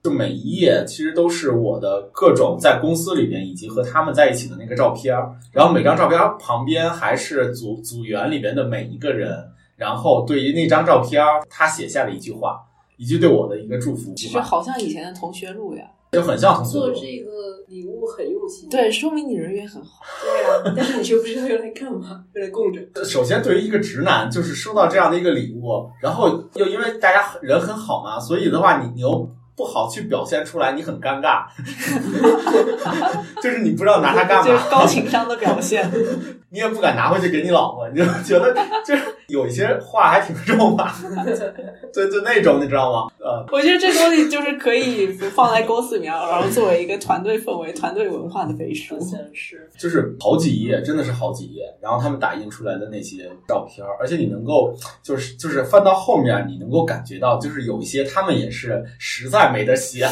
[0.03, 9.47] 就每一页其实都是我的各种在公司里面以及和他们在一起的那个照片儿，然后每张照片旁边还是组组员里面的每一个人。
[9.77, 12.61] 然后对于那张照片，他写下了一句话，
[12.97, 15.85] 一句对我的一个祝福，其实好像以前的同学录呀。
[16.13, 17.01] 就很像同学录做录。
[17.01, 17.31] 这个
[17.69, 20.03] 礼物很用心，对，说明你人缘很好。
[20.21, 23.03] 对啊， 但是你却不知道用来干嘛，用来供着。
[23.03, 31.45] 首先，对于一个直男，就是收到这样的一个礼物，然后又因为大家人很好嘛，所以的话，你你又不好去表现出来，你很尴尬，
[33.43, 34.45] 就是你不知道拿它干嘛。
[34.45, 35.89] 就是嘛，高情商的表现。
[36.53, 40.93] 你也不敢拿回去给你老婆，你就觉得就是有一些话还挺肉麻，
[41.95, 43.11] 对就那种你知道吗？
[43.19, 48.99] 呃，我觉得这东西就是可以放在公司里面，然后作为一个团队氛围、团队文化的背书。
[49.33, 60.09] 是，就是好几页，真的是好几页，然后他们打印出来的那些照片，而且你能够就是就是翻到后面，你能够感觉到，就是有一些他们也是实在没得写，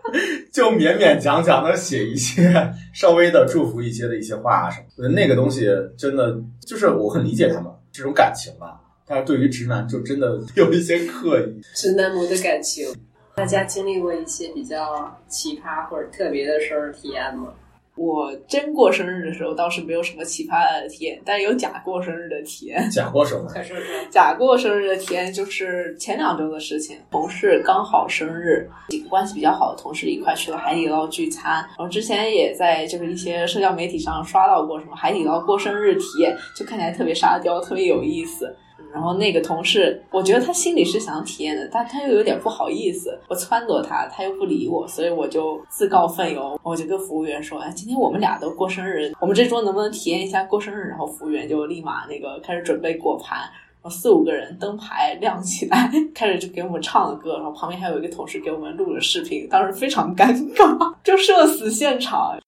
[0.52, 2.52] 就勉勉强强的写一些
[2.92, 11.60] 稍微的祝福一些的一些话啊什么的，那个东西真的就是我很理解他们这种感情吧，但是对于直男就真的有一些刻意。
[11.74, 12.86] 直男模的感情。
[13.34, 17.48] 大家经历过一些比较奇葩或者特别的生日体验吗？
[17.94, 22.88] 我真过生日的时候倒是没有什么奇葩的体验，但是有假过生日的体验。
[22.90, 23.84] 假过生日，快说说。
[24.10, 31.56] 假过生日的体验就是前两周的事情，同事刚好生日，几个关系比较好的同事一块去了海底捞聚餐。
[31.56, 38.56] 然后之前也在就是一些社交媒体上刷到过什么海底捞过生日体验，就看起来特别沙雕，特别有意思。
[38.92, 43.18] 然后那个同事，我觉得他心里是想体验的，但他又有点不好意思。
[43.28, 62.38] 我撺掇他，他又不理我，所以我就自告奋勇，我就跟服务员说：“哎，今天我们俩都过生日，我们这桌能不能体验一下过生日？”然后服务员就立马那个开始准备果盘，然后四五个人灯牌亮起来， 开始就给我们唱了歌，然后旁边还有一个同事给我们录了视频，当时非常尴尬，就社死现场。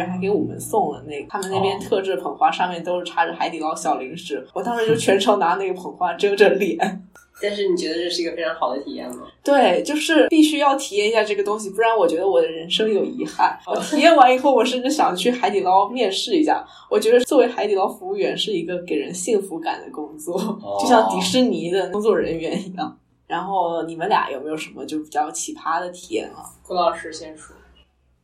[0.00, 4.44] 员还给我们送了那个他们那边特制捧花，上面都是插着海底捞小零食。
[4.52, 6.78] 我当时就全程拿那个捧花遮着脸。
[7.42, 9.22] 但是你觉得这是一个非常好的体验吗？
[9.42, 13.58] 对，就是必须要体验一下这个东西，不然我觉得我的人生有遗憾。
[13.66, 16.62] 我体验完以后，我甚至想去海底捞面试一下。
[16.90, 20.38] 我觉得作为海底捞服务员是一个给人幸福感的工作，
[20.80, 22.94] 就像迪士尼的工作人员一样。
[23.26, 26.44] 然后你们俩有没有什么就比较奇葩的体验啊？
[26.62, 27.56] 郭老师先说。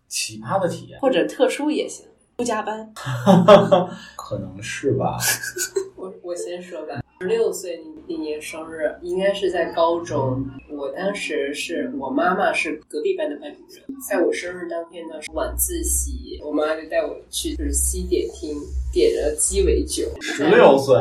[0.09, 2.93] 奇葩的体验，或者特殊也行，不加班。
[4.17, 5.19] 可能是吧。
[5.97, 10.45] 我我先说吧，十六岁那那年生日，应该是在高中。
[10.69, 18.55] 我当时是我妈妈是隔壁班的班主任，在我生日当天呢是晚自习，我妈就带我去就是西点厅
[18.93, 20.05] 点了鸡尾酒。
[20.21, 20.97] 十六岁，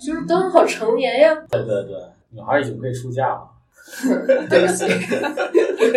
[0.00, 1.34] 就是刚好成年呀。
[1.50, 1.96] 对对对，
[2.30, 3.50] 女孩已经可以出嫁了。
[4.50, 4.84] 对不起，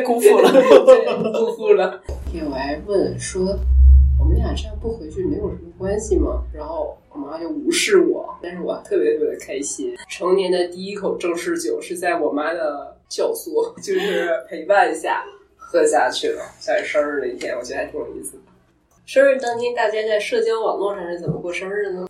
[0.04, 2.02] 辜负了，对，辜负了。
[2.39, 3.58] 我还问说，
[4.17, 6.44] 我们俩这样不回去没有什么关系吗？
[6.54, 9.94] 然后我妈就无视我，但是我特别特别开心。
[10.08, 15.24] 成年的第一口正式酒是在我妈的教唆，就是陪伴下
[15.58, 16.44] 喝下去了。
[16.60, 18.44] 在生日那天，我觉得还挺有意思的。
[19.06, 22.08] 生日当天，大家在社交网络上是怎么过生日呢？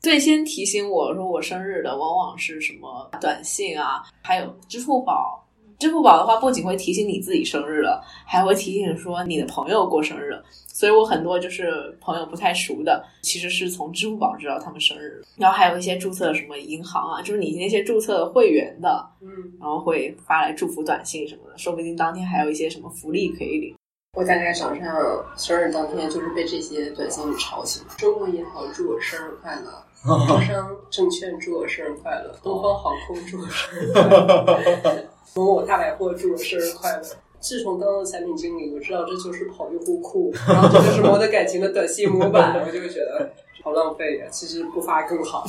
[0.00, 5.43] 最先提醒我说我生日的，往往是什么短信啊，还有支付宝。
[5.84, 10.34] 支付宝的话，不仅会提醒你自己生日了，还会提醒说你的朋友过生日。
[10.66, 15.22] 所以我很多就是朋友不太熟的，其实是从支付宝知道他们生日。
[15.36, 19.28] 然后还有一些注册什么银行啊，就是你那些注册会员的，嗯，
[19.60, 23.74] 然后会发来祝福短信什么的，说不定当天还有一些什么福利可以领。
[24.16, 24.96] 我大概早上
[25.36, 27.82] 生日当天就是被这些短信给吵醒。
[27.98, 29.84] 中国银行祝我生日快乐。
[30.06, 37.02] 招商证券祝我生日快乐，东方航空祝我生日快乐，某某大百货祝我生日快乐。
[37.40, 43.30] 自从当了产品经理，我知道这就是跑用户库，然后这就是我的感情的短信模板， 我就会觉得
[43.62, 44.26] 好浪费呀。
[44.30, 45.44] 其实不发更好。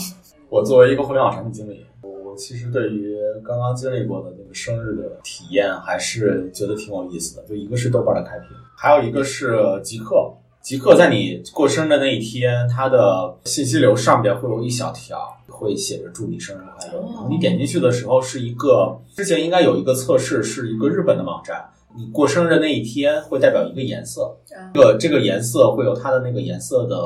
[0.50, 7.44] 我作为一个互联网产品经理，我其实对于刚刚经历过的那个生日的体验，还是觉得挺有意思的。
[7.44, 10.34] 就一个是豆瓣的开屏，还有一个是极客。
[10.66, 17.02] 极客在你过生日的那一天，它的信息流上边会有一小条，会写着“祝你生日快乐”。
[17.14, 21.64] 然后你点进去的时候，是一个之前应该有一个测试，是一个日本的网站。
[21.96, 24.36] 你过生日的那一天会代表一个颜色，
[24.74, 26.98] 这个这个颜色会有它的那个颜色的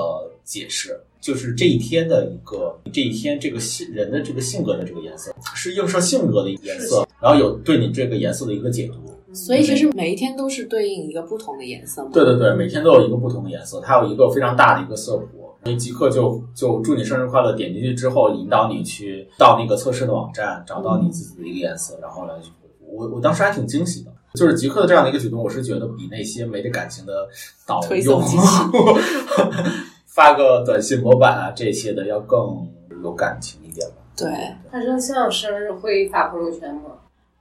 [0.45, 9.08] 解释，就是这一天的一个这一天这个性人的这个性格的这个颜色，是映射性格的颜色，然后有对你这个颜色的一个解读。
[9.45, 12.09] 所以其实每一天都是对应一个不同的颜色吗？
[12.13, 15.27] 对对对，每天都有一个不同的颜色，它有一个非常大的一个色谱。
[15.63, 22.49] 所以即刻就就祝你生日快乐，点进去之后引导你去到那个测试的网站，找到你自己的一个颜色，然后来去。
[22.91, 27.27] 我我当时还挺惊喜的，就是极客的这样的一个举动，我是觉得比那些没这感情的
[27.67, 28.21] 导游
[30.07, 32.65] 发个短信模板啊这些的要更
[33.03, 33.95] 有感情一点吧。
[34.15, 34.31] 对，
[34.71, 36.91] 他说像生日会发朋友圈吗？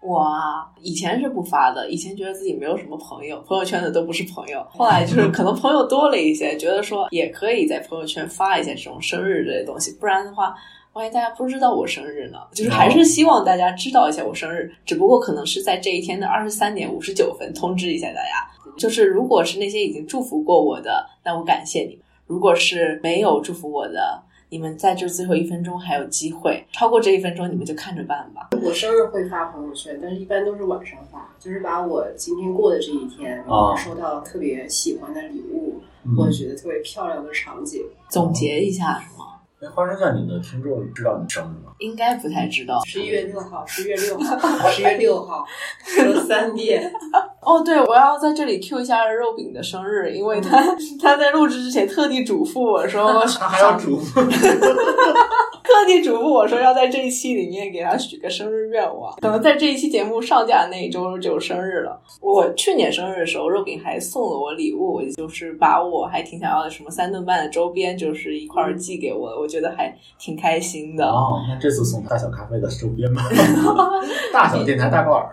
[0.01, 4.65] 我啊，以前是不发的，以前觉得自己没有什么朋友，朋友圈的都不是朋友。
[4.71, 10.55] 后来就是可能朋友多了一些，觉得说也可以在朋友圈发一些这种生日这些东西，不然的话，
[10.93, 12.39] 万一大家不知道我生日呢？
[12.53, 18.49] 就是还是希望大家知道一下我生日，只不过可能是在这一天的二十三点五十九分通知一下大家。
[18.77, 28.49] 就是如果是那些已经祝福过我的，那我感谢你们；如果是没有祝福我的，你们在这最后一分钟还有机会，超过这一分钟你们就看着办吧。
[28.63, 35.83] 我生日会发朋友圈，但是一般都是晚上发，就是把我今天过的这一天，然后收到特别喜欢的礼物，
[36.17, 39.27] 或者觉得特别漂亮的场景，总结一下是吗？
[39.61, 41.73] 哎，花生酱，你的听众知道你生日吗？
[41.81, 42.81] 应该不太知道。
[42.87, 45.45] 十一月六号，十月六号，十月六号，
[45.85, 46.91] 说三遍。
[47.41, 50.61] 哦，对，我要在这里 Q 一下肉饼的生日，因为他
[51.01, 54.21] 他在录制之前特地嘱咐我说， 他还要嘱咐，
[55.63, 61.99] 特地嘱咐我说要在这一期里面给他许个生日愿望，可能在这一期节目上架的那一周就生日了。
[62.21, 71.07] 我去年生日的时候，肉饼还送了我礼物，就是把我还挺想要的什么三顿半的周边，就是一块儿寄给我，我觉得还挺开心的。
[71.07, 73.23] 哦，那这次送大小咖啡的周边吧，
[74.35, 75.31] 大小电台大挂耳，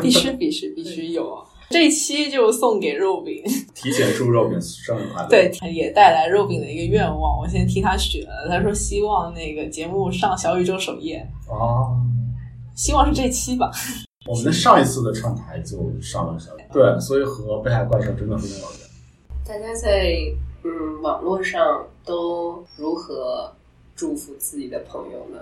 [0.00, 1.38] 必须必须必须有。
[1.72, 3.42] 这一期就送给肉饼，
[3.74, 5.28] 提前祝肉饼生日快乐。
[5.28, 8.46] 对，也带来肉饼的一个愿望，我先替他许了。
[8.48, 11.96] 他说希望那个节目上小宇宙首页，哦，
[12.76, 13.70] 希望是这期吧。
[14.28, 18.88] 我们的上一次的串台就上了小宇宙，对，所以和北海怪兽真的非常有缘。
[19.44, 20.16] 大家在
[20.62, 23.52] 嗯网络上都如何
[23.96, 25.40] 祝福自己的朋友呢？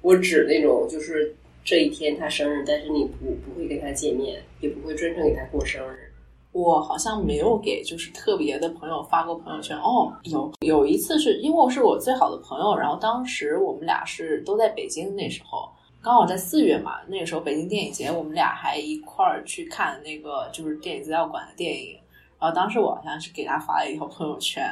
[0.00, 1.32] 我指那种就是
[1.64, 6.12] 这一天他生日，但是你不不会跟他见面，也不会专程给他过生日。
[6.52, 9.74] 我好像没有给就是特别的朋友发过朋友圈。
[9.78, 15.66] 哦，有有一次是因为我是我最好的朋友，然后当时我们俩是都在北京，那时候
[16.02, 21.96] 刚好在四月嘛，那个时候北京电影节，我们俩还一块儿去看那个就是电影资料馆的电影。
[22.38, 24.62] 然后当时我好像是给他发了一条朋友圈，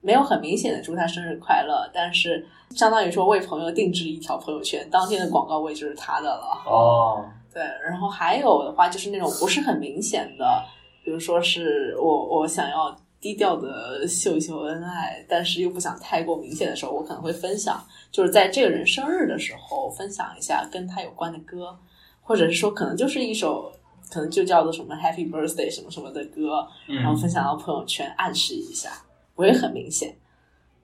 [0.00, 6.62] 没有很明显的祝他生日快乐，但是相当于说为朋友定制一条朋友圈，当天的广告位就是他的了。
[6.66, 10.62] 哦，对，然后还有的话就是那种不是很明显的，
[11.04, 21.76] 比如说是我我想要低调的秀一秀恩爱，但是又不想太过明显的时候，我可能会分享，就是在这个人生日的时候分享一下跟他有关的歌，
[22.22, 23.72] 或者是说可能就是一首
[24.10, 28.90] 可能就叫做什么 Happy Birthday 什么什么的歌，然后分享到朋友圈暗示一下，
[29.38, 30.12] 不会很明显，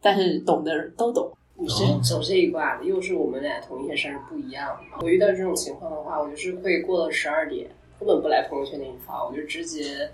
[0.00, 1.36] 但是懂的人都懂。
[1.56, 4.78] 你是走这一卦的，又是我们俩同一天生日不一样。
[5.00, 10.08] 我遇到这种情况的话，我就是会过了十二点，根本不来朋友圈给你发，我就直接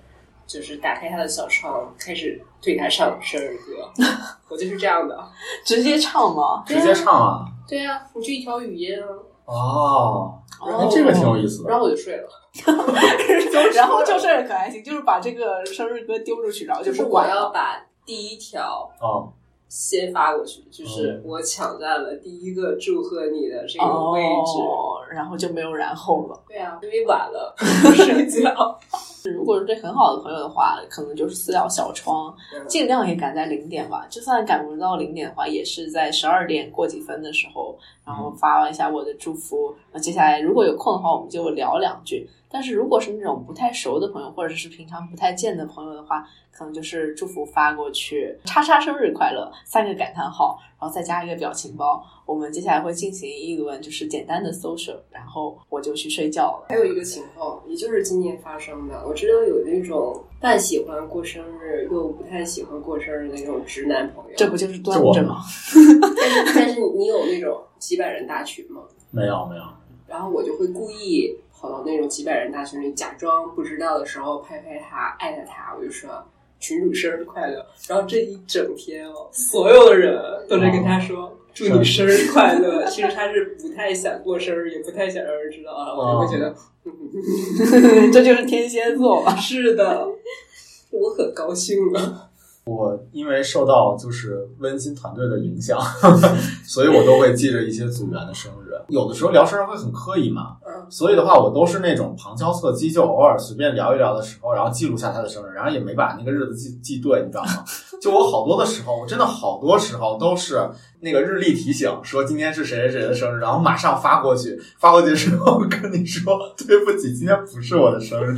[0.47, 3.91] 就是打开他的小窗，开始对他唱生日歌。
[4.49, 5.23] 我就是这样的。
[5.63, 6.65] 直接唱吗？
[6.67, 7.45] 直接唱啊！
[7.69, 9.05] 对啊，你就一条语音啊，
[9.45, 11.69] 哦，然后哎，这个挺有意思的。
[11.69, 12.29] 然后我就睡了。
[13.77, 17.35] 然后就事儿可还行，就是把这个生日歌丢出去，然后就是不管了。
[17.35, 17.81] 要把
[18.11, 19.31] 第一条哦，
[19.69, 24.59] 先发过去，就是嗯我抢占了第一个祝贺你的这个位置。
[24.61, 26.43] 哦，然后就没有然后了。
[26.49, 27.55] 对啊，因为晚了
[27.95, 28.77] 睡觉。
[29.33, 32.35] 如果是对很好的朋友的话，可能就是私聊小窗，
[32.67, 34.07] 尽量也赶在零点吧。
[34.11, 39.73] 就算赶不到零点的话，也是在十二点过几分的时候，然后发一下我的祝福。
[39.93, 42.29] 那接下来如果有空的话，我们就聊两句。
[42.51, 52.05] 但是如果是那种不太熟的朋友，或者是平常不太见的朋友的话，可能就是祝福发过去，叉叉生日快乐三个感叹号，然后再加一个表情包。
[52.27, 56.67] 我们接下来会进行一轮就是简单的 social，然后我就去睡觉了。
[56.69, 64.35] 还有一个情况，也就是今年发生的，我知道有那种半喜欢过生日又不太喜欢过生日的那种直男朋友。
[64.37, 65.41] 这不就是端着吗？
[66.17, 68.83] 但是但是你有那种几百人大群吗？
[69.11, 69.63] 没有没有，
[70.07, 76.11] 然后我就会故意跑到那种几百人大群里，假装不知道的时候拍拍他，艾特他，我就说
[76.59, 77.67] 群主生日快乐。
[77.89, 81.37] 然后这一整天哦，所有的人都在跟他说。
[81.53, 82.87] 祝你生日快乐！
[82.87, 85.93] 其实他是不太想过生日，也不太想让人知道啊。
[85.93, 86.55] 我就会觉得，
[88.13, 89.35] 这就是天蝎座吧？
[89.35, 90.07] 是的，
[90.93, 92.31] 我很高兴啊。
[92.65, 95.77] 我因为受到就是温馨团队的影响，
[96.65, 98.85] 所以我都会记着一些组员的生日。
[98.89, 107.65] 有的时候聊生日会很刻意嘛，嗯，所以的话，我都是那种旁敲侧击，就偶尔随便聊一聊的时候，然后记录下他的生日，然后也没把那个日子记记对，你知道吗？
[108.01, 110.59] 就我好多的时候，我真的好多时候都是
[111.01, 118.35] 那个日历提醒说今天是谁谁谁的生日，然后马上发过去，发过去之后跟你说 对不起，今天不是我的生日。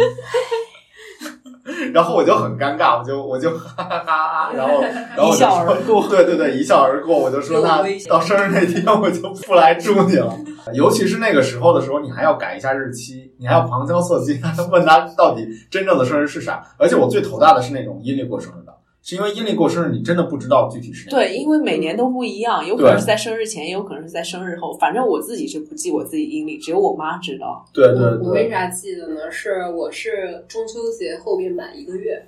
[1.93, 4.81] 然后我就很尴尬，我就我就哈哈哈哈，然后
[5.17, 7.19] 然后我就说，过对对对，一笑而过。
[7.19, 10.33] 我就说那到生日那天我就不来祝你了。
[10.75, 14.41] 尤其是那个时候的时候，你还要改一下日期，你还要旁敲侧击
[14.71, 16.63] 问他到底真正的生日是啥。
[16.79, 18.62] 而且我最头大的是那种阴历过生日的，
[19.03, 24.73] 是因为阴历过生日你真的不知道具体是哪对，因为每年都不一样，有可能是在生日前，也有可能是在生日后。
[24.79, 27.67] 反正我自己是不记我自己阴历，只有我妈知道。
[27.75, 29.31] 对对对我为，啥记得呢？
[29.31, 32.25] 是我是中秋节后面满一个月，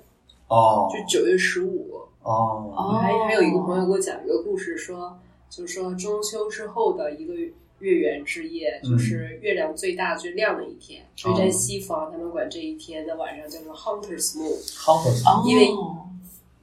[0.49, 2.01] 哦就九月十五。
[2.23, 5.17] 哦哦还还有一个朋友给我讲一个故事说，
[5.47, 7.33] 就是说中秋之后的一个
[7.79, 15.69] 月圆之夜，嗯就是月亮最大最亮的一天，所以哦在西方他们管这一天的晚上叫做 Hunter's Moon，，House 因为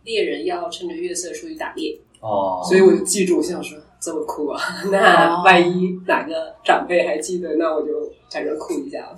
[0.05, 4.61] 猎人要趁着月色出去打猎，哦，所以我就记住，我想说这么酷啊！
[4.91, 9.17] 那万一哪个长辈还记得，那我就反正酷一下了。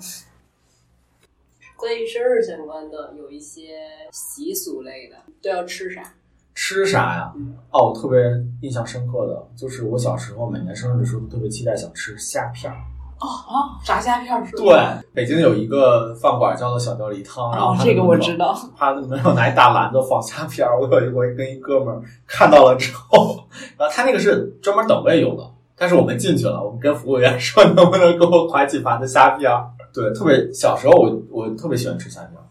[1.77, 3.79] 关于生日相关的，有一些
[4.11, 6.13] 习俗类的，都要吃啥？
[6.53, 7.33] 吃啥呀？
[7.71, 8.17] 哦，我特别
[8.61, 12.77] 印象深刻的就是我小时候每年生日的时候特别期待想吃虾片儿。
[13.19, 14.63] 哦哦，炸虾片儿是吧？
[14.63, 18.57] 对，北京有一个饭馆叫做小吊梨汤，然后哦，这个我知道。
[18.77, 23.47] 他的门口拿一大篮子放虾片儿，我有一回跟一哥们儿看到了之后，
[23.77, 25.43] 然后他那个是专门等位用的，
[25.77, 29.65] 但是我们进去了，我们跟服务员说能不能给我㧟几盘子虾片儿。
[29.93, 32.44] 对，特别小时候我我特别喜欢吃虾片儿。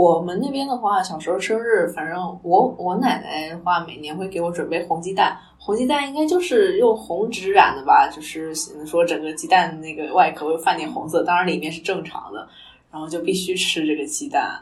[0.00, 5.36] 我们那边的话，小时候生日，反正我我奶奶的话，每年会给我准备红鸡蛋。
[5.58, 8.54] 红鸡蛋应该就是用红纸染的吧，就是
[8.86, 12.48] 说整个鸡蛋那个外壳会泛点红色，当然里面是正常的，
[12.90, 14.58] 然后就必须吃这个鸡蛋。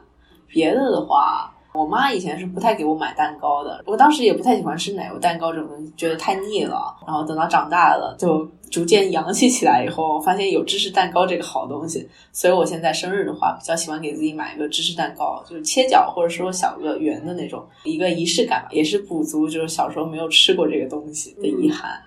[0.49, 6.97] 别的的话，我妈以前是不太给我买蛋糕的，我当时也不太喜欢吃奶油蛋糕这种东西，觉得太腻了。
[7.07, 22.01] 然后等到长大了，就逐渐洋气起来以后，发现有芝士蛋糕这个好东西，所以我现在生日的话，比较喜欢给自己买一个芝士蛋糕，就是切角或者说小个圆的那种，一个仪式感吧，也是补足就是小时候没有吃过这个东西的遗憾。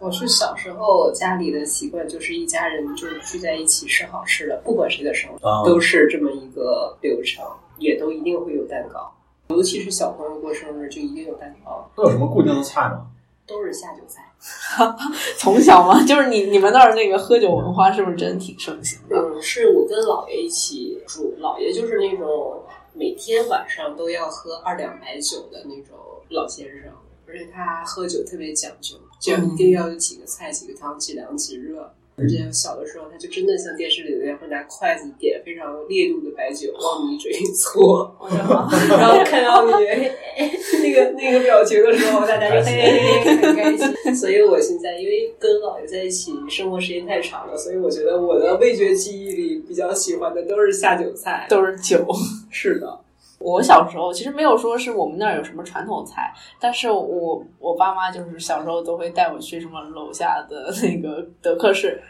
[0.00, 7.44] 我是小时候家里的习惯，就是一家人就是聚在一起吃好吃的，不管谁的生日，啊都是这么一个流程，
[7.84, 9.12] 也都一定会有蛋糕。
[9.48, 13.06] 尤其是小朋友过生日，就一定有蛋糕，都有什么固定的菜吗？
[13.46, 14.32] 都是下酒菜。
[15.36, 19.16] 从小嘛，就是你你们那儿那个喝酒文化是不是真挺盛行的？
[19.16, 22.62] 嗯，是我跟姥爷一起住，姥爷就是那种
[22.94, 25.94] 每天晚上都要喝二两白酒的那种
[26.30, 26.90] 老先生，
[27.28, 31.92] 而且他喝酒特别讲究，就一定要有几个菜、几个汤、几凉几热。
[32.16, 38.16] 而且小的时候，他就真的像电视里那样，会拿筷子点非常烈度的白酒往你嘴里搓！
[38.30, 39.72] 然后看到你
[40.82, 44.14] 那个那个表情的时候，大家就嘿嘿嘿很开心。
[44.14, 51.46] 所以我现在因为跟姥爷在一起生活时间太长了，所以我觉得我的味觉记忆里比较喜欢的都是下酒菜。
[51.48, 52.06] 都是酒。
[52.50, 53.00] 是的，
[53.44, 62.00] 我小时候其实没有说是我们那儿有什么传统菜，但是我我爸妈就是小时候都会带我去什么楼下的 那个德克士，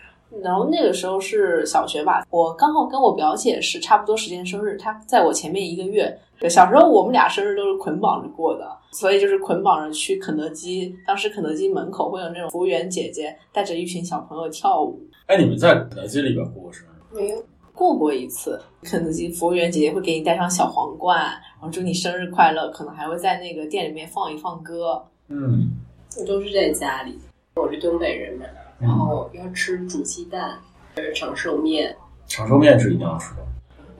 [0.44, 6.16] 然后那个时候是小学吧，我刚好跟我表姐是差不多时间生日，她在我前面一个月。
[6.48, 10.94] 小时候我们俩生日都是捆绑着过的，所以就是捆绑着去肯德基。
[11.06, 15.00] 当时肯德基门口会有那种服务员姐姐带着一群小朋友跳舞。
[15.26, 17.16] 哎，你们在肯德基里边过过生日？
[17.16, 17.42] 没有。
[17.74, 25.04] 过过一次，肯德基服务员姐姐会给你戴上小皇冠，然后祝你生日快乐，可能还会在那个店里面放一放歌。
[25.28, 25.72] 嗯，
[26.18, 27.18] 我都是在家里。
[27.56, 28.46] 我是东北人嘛，
[28.78, 30.58] 然后要吃煮鸡蛋、
[30.94, 31.94] 呃长寿面，
[32.26, 33.44] 长寿面是一定要吃的。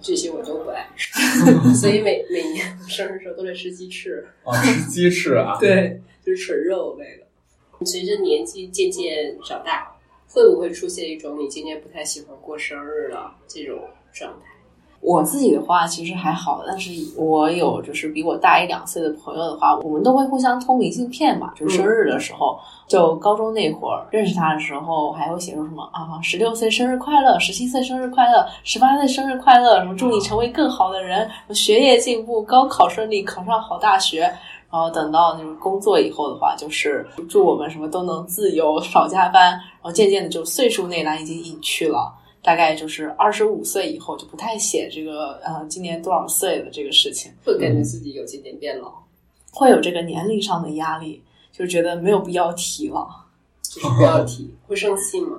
[0.01, 1.13] 这些我都不爱吃，
[1.75, 4.27] 所以每每年生日时候都得吃鸡翅。
[4.45, 5.57] 哦，吃鸡翅啊？
[5.61, 7.87] 对，就是纯肉类的。
[7.87, 9.94] 随着年纪渐渐长大，
[10.35, 13.79] 会不会出现一种你今年不太喜欢过生日了这种
[14.13, 14.39] 状态？
[15.01, 22.59] 我自己的话其实还好，但是我有就是比我大一两岁的朋友的话，我们都会互相通明信片嘛，就是生日的时候，
[22.89, 34.33] 就高中那会儿认识他的时候，还会写出什么啊，十六岁生日快乐，十七岁生日快乐，十八岁生日快乐，什么祝你成为更好的人，学业进步，高考顺利，考上好大学。
[34.75, 39.53] 然后等到就是工作以后的话，就是祝我们什么都能自由， 少加班。
[39.53, 42.13] 然后渐渐的就岁数那栏已经隐去了。
[42.43, 48.93] 大概就是二十五岁以后就不太写这个呃今年多少岁了这个事情，会感觉自己有渐渐变老，
[49.53, 51.23] 会有这个年龄上的压力，
[51.53, 53.07] 就觉得没有必要提了，
[53.63, 55.39] 就是不要提， 会生气吗？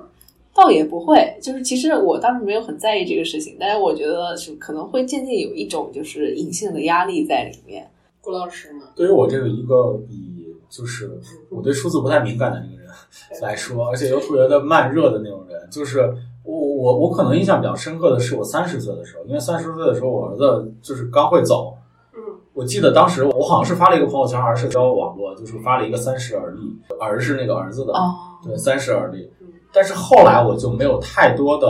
[0.54, 7.86] 倒也不会，就是其实我当时没有很在意这个事情，但是我觉得是可能会渐渐有一种就是隐性的压力在里面。
[8.26, 8.86] 顾老师呢？
[8.96, 11.18] 对于我这个一个以就是
[11.48, 12.90] 我对数字不太敏感的那个人
[13.40, 16.12] 来说，而且又特别的慢热的那种人，就是。
[16.48, 21.76] 我我我可能印象比较深刻的是我三十岁的时候，因为三十岁的时候我儿子就是刚会走，
[22.14, 22.20] 嗯，
[22.52, 26.60] 我记得当时我好像是发了一个朋友圈还是社交网络，就是发了一个三十而立，
[27.00, 28.14] 儿是那个儿子的，哦，
[28.44, 29.28] 对，三十而立。
[29.72, 31.66] 但是后来我就没有太多的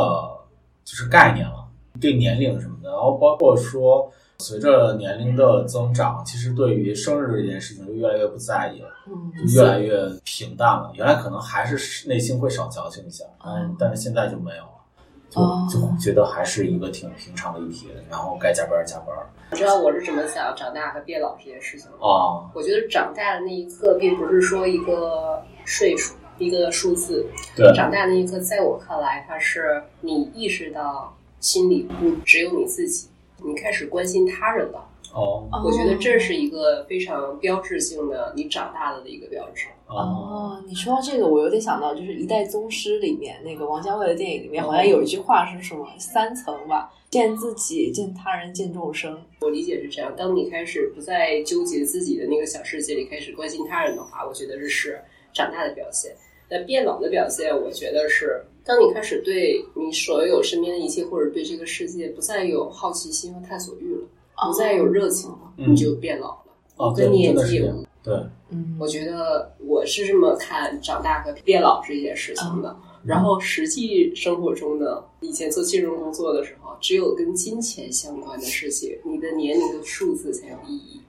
[0.85, 1.67] 就是概念了，
[1.99, 8.89] 对年龄什么的，然后包括说随着年龄的增长，其实对于生日这件事情就越来越不在意了。
[9.07, 10.91] 嗯，就越来越平淡了。
[10.95, 19.09] 原来可能还是内心会少矫情一下，嗯，但是现在就没有了，就就觉得还是一个挺平常的一天，然后该加班加班。
[19.53, 21.97] 你知道我是怎么想长大和变老这件事情吗？
[22.01, 27.25] 啊，我觉得长大的那一刻，并不是说一个岁数、一个数字，
[27.55, 33.09] 对，长大那一刻，在我看来，它是你意识到心里不只有你自己，
[33.45, 34.89] 你开始关心他人了。
[35.15, 39.67] 哦我觉得这是一个非常标志性的你长大了的一个标志。
[39.87, 49.23] 哦哦，你说到这个，我有点想到，就是《一代宗师》里面那个王家卫的电影里面，好像有一句话是什么三层吧，见自己，见他人，见众生。
[49.41, 55.01] 我理解是这样：当你开始不再纠结自己的那个小世界里，开始关心他人的话，我觉得这是
[55.33, 56.15] 长大的表现。
[56.49, 64.03] 那变老的表现，我觉得是当你开始对你所有身边的一切，或者对这个世界不再有好奇心和探索欲了，
[64.47, 66.43] 不再有热情了，嗯你就变老了。
[66.77, 67.87] 哦，对跟，年纪有。
[68.03, 68.15] 对，
[68.51, 72.77] 嗯，我觉得我是这么看长大和变老这件事情的。
[73.05, 81.01] 然后实际生活中呢，以前做金融工作的时候，只有跟金钱相关的事情，你的年龄的数字才有意义。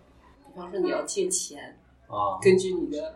[0.46, 1.78] 比方说你要借钱，
[2.08, 3.16] 啊，根据你的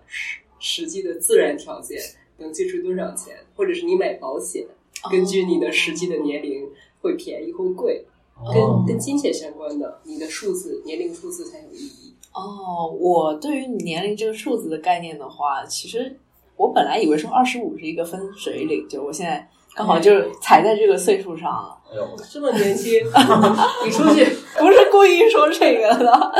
[0.61, 1.99] 实实际的自然条件
[2.37, 4.65] 能借出多少钱，或者是你买保险，
[5.11, 6.69] 根据你的实际的年龄
[7.01, 8.05] 会便宜或贵，
[8.53, 12.13] 跟哦跟金钱相关的，你的数字年龄数字才有意义。
[12.33, 16.17] 哦，我对于年龄这个数字的概念的话，其实
[16.55, 22.93] 我本来以为说二十五是一个分水岭，就我现在刚好就是踩在这个岁数上了，哎呦，这么年轻，
[23.85, 24.23] 你出去
[24.57, 26.31] 不是故意说这个的。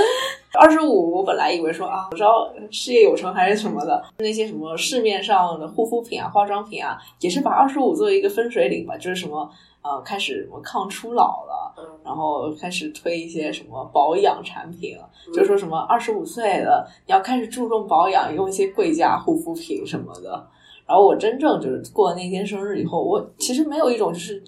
[0.60, 9.50] 二十五，我本来以为说啊，我知道事业有成还是什么的，那些什么市面上的护肤品啊、化妆品啊，也是把二十五作为一个分水岭吧，就是什么
[9.82, 11.84] 呃，开始什么抗初老了，嗯。
[12.04, 20.48] 然后开始推一些什么保养产品了，就说什么二十五岁了，你要开始注重保养，用一些贵价护肤品什么的。
[20.86, 24.44] 然后我真正就是过了那天生日以后，我其实没有一种就是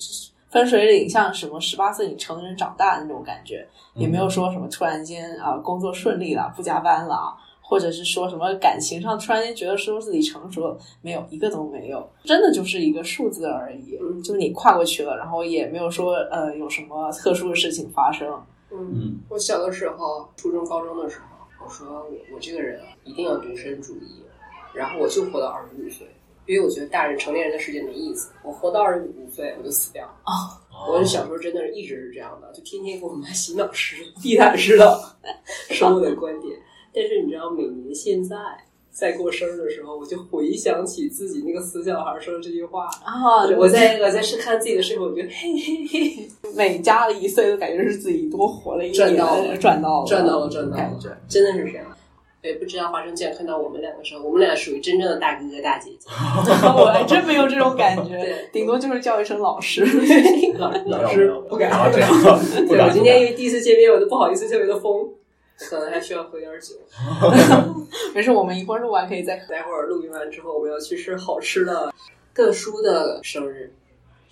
[0.54, 7.36] 分水岭，像什么十八岁你成人长大的那种感觉，也没有说什么突然间啊工作顺利了，不加班了。
[7.66, 18.30] 或者是说什么感情上突然间觉得说自己成熟了，没有一个都没有，真的就是一个数字而已，嗯就是你跨过去了，然后也没有说呃有什么特殊的事情发生。
[18.70, 24.22] 嗯，嗯我小的时候，初中、高中的时候，我说我我这个人啊，一定要独身主义，
[24.76, 26.06] 然后我就活到二十五岁，
[26.46, 30.08] 因为我觉得大人成年人的世界没意思，我活到二十五岁我就死掉。
[30.90, 35.00] 我小时候真的是一直是这样的，就天天给我妈洗脑式、地毯式的
[35.70, 36.58] 说我的观点。
[36.94, 38.36] 但是你知道，每年现在
[38.92, 42.88] 在过生日的时候，我就回想起自己那个死小孩说的这句话。
[43.04, 51.86] 啊我在我在是看自己的时候，我觉得嘿嘿嘿，每加了一岁都感觉是自己多活了一年，赚到了赚到了，赚到了，赚到了感觉。，真的是这样。
[52.44, 56.10] 也不知道华生竟然看到我们两个时候，我们俩属于真正的大哥哥大姐姐。
[56.78, 59.86] 我还真没有这种感觉对，顶多就是叫一声老师。
[60.60, 62.04] 老老师不敢对，
[62.78, 65.10] 我今天因为第一次见面，我都不好意思特别的疯，
[65.58, 66.76] 可能还需要喝点酒。
[68.14, 69.54] 没事，我们一会儿录完可以再喝。
[69.54, 71.94] 待会儿录音完之后，我们要去吃好吃的。
[72.36, 73.72] 特殊的生日，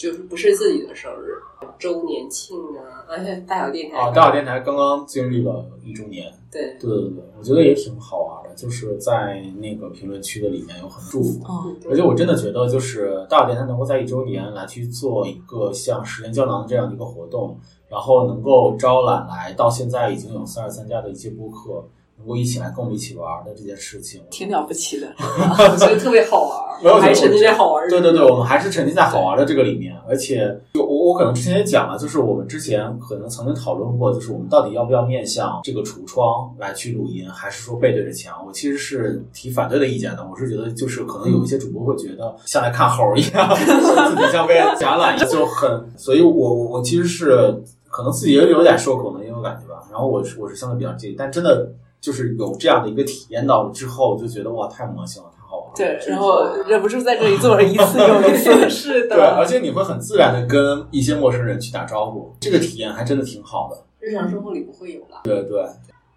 [0.02, 1.38] 就是不是自己的生日，
[1.78, 17.56] 周年庆啊，而 且大小电台啊，大小电台刚刚经历了一周年，对，对对对，我觉得也挺好玩的，就是在那个评论区的里面有很多祝福，嗯，而且我真的觉得，就是大小电台能够在一周年来去做一个像时间胶囊这样的一个活动，
[17.88, 21.88] 然后能够招揽来到现在已经有三十三家的一些播客，
[22.22, 25.08] 能够一起来跟我们一起玩的这件事情，挺了不起的。
[25.20, 27.90] 我觉得特别好玩没有儿，还沉浸在好玩儿。
[27.90, 38.44] 对对对，我们还是沉浸在好玩的这个里面，而且就我我可能之前也讲了，就是我们之前可能曾经讨论过，就是我们到底要不要面向这个橱窗来去录音，还是说背对着墙？
[38.46, 51.72] 我其实是提反对的意见的，我是觉得就是可能有一些主播会觉得像来看猴儿一样， 自己像被展览一样，就很，所以我我我其实是可能自己也有点受恐的那种感觉吧，然后我是我是相对比较介意，但真的
[52.02, 55.74] 就是有这样的一个体验到了之后，就觉得哇太魔性了，太好玩了。
[55.76, 58.70] 对，然后忍不住在这里做了一次又一次。
[58.70, 63.78] 是的，对，而且你会很自然的跟一些陌生人去打招呼，这个体验还真的挺好的。
[64.00, 65.22] 日常生活里不会有了。
[65.24, 65.64] 对对，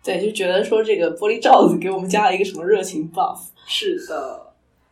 [0.02, 3.36] 对，就觉得说这个玻璃罩子给我们加了一个什么热情 buff。
[3.66, 4.40] 是的，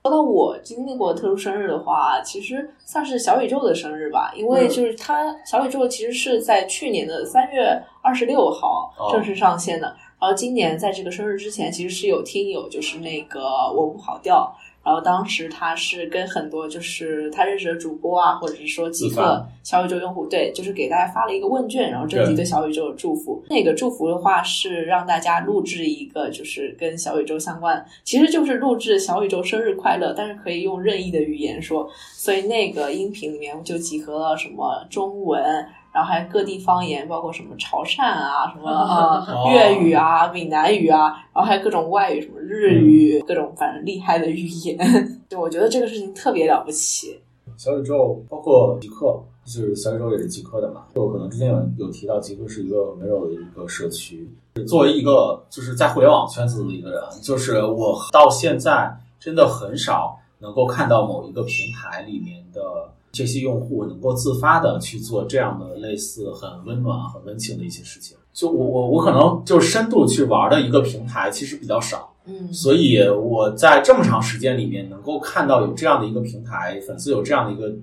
[0.03, 13.41] 说到我经历过特殊生日的话，其实算是小宇宙的生日吧，因为嗯就是它小宇宙其实是在去年的三月二十六号哦正式上线的，然后今年在这个生日之前，其实是有听友就是那个
[13.75, 14.57] 我不好调。
[14.85, 23.41] 然后当时他是跟很多就是他认识的主播啊，或者是说极客小宇宙用户，对，就是给大家发了一个问卷，然后征集对小宇宙的祝福。
[23.49, 31.89] 那个祝福的话是让大家录制一个就是跟小宇宙相关，其实就是录制小宇宙生日快乐，但是可以用任意的语言说。
[32.13, 35.45] 所以那个音频里面就集合了什么中文，
[35.93, 44.79] 然后还有各地方言，包括什么潮汕啊、什么粤语啊、闽南语啊，然后还有各种外语，什么日语，各种反正厉害的语言。
[45.29, 47.21] 就我觉得这个事情特别了不起。
[47.59, 54.29] 小宇宙包括极客，就是小宇宙也是极客的嘛，就可能之前有有提到极客是一个温柔的一个社区。
[54.67, 68.17] 作为一个就是在互联网圈子的一个人，就是我到现在真的很少能够看到某一个平台里面的这些用户能够自发的去做这样的类似很温暖、很温情的一些事情。
[68.33, 72.09] 就我我我可能就深度去玩的一个平台其实比较少。
[72.25, 77.77] 嗯所以我在这么长时间里面，能够看到有这样的一个平台，粉丝有这样的一个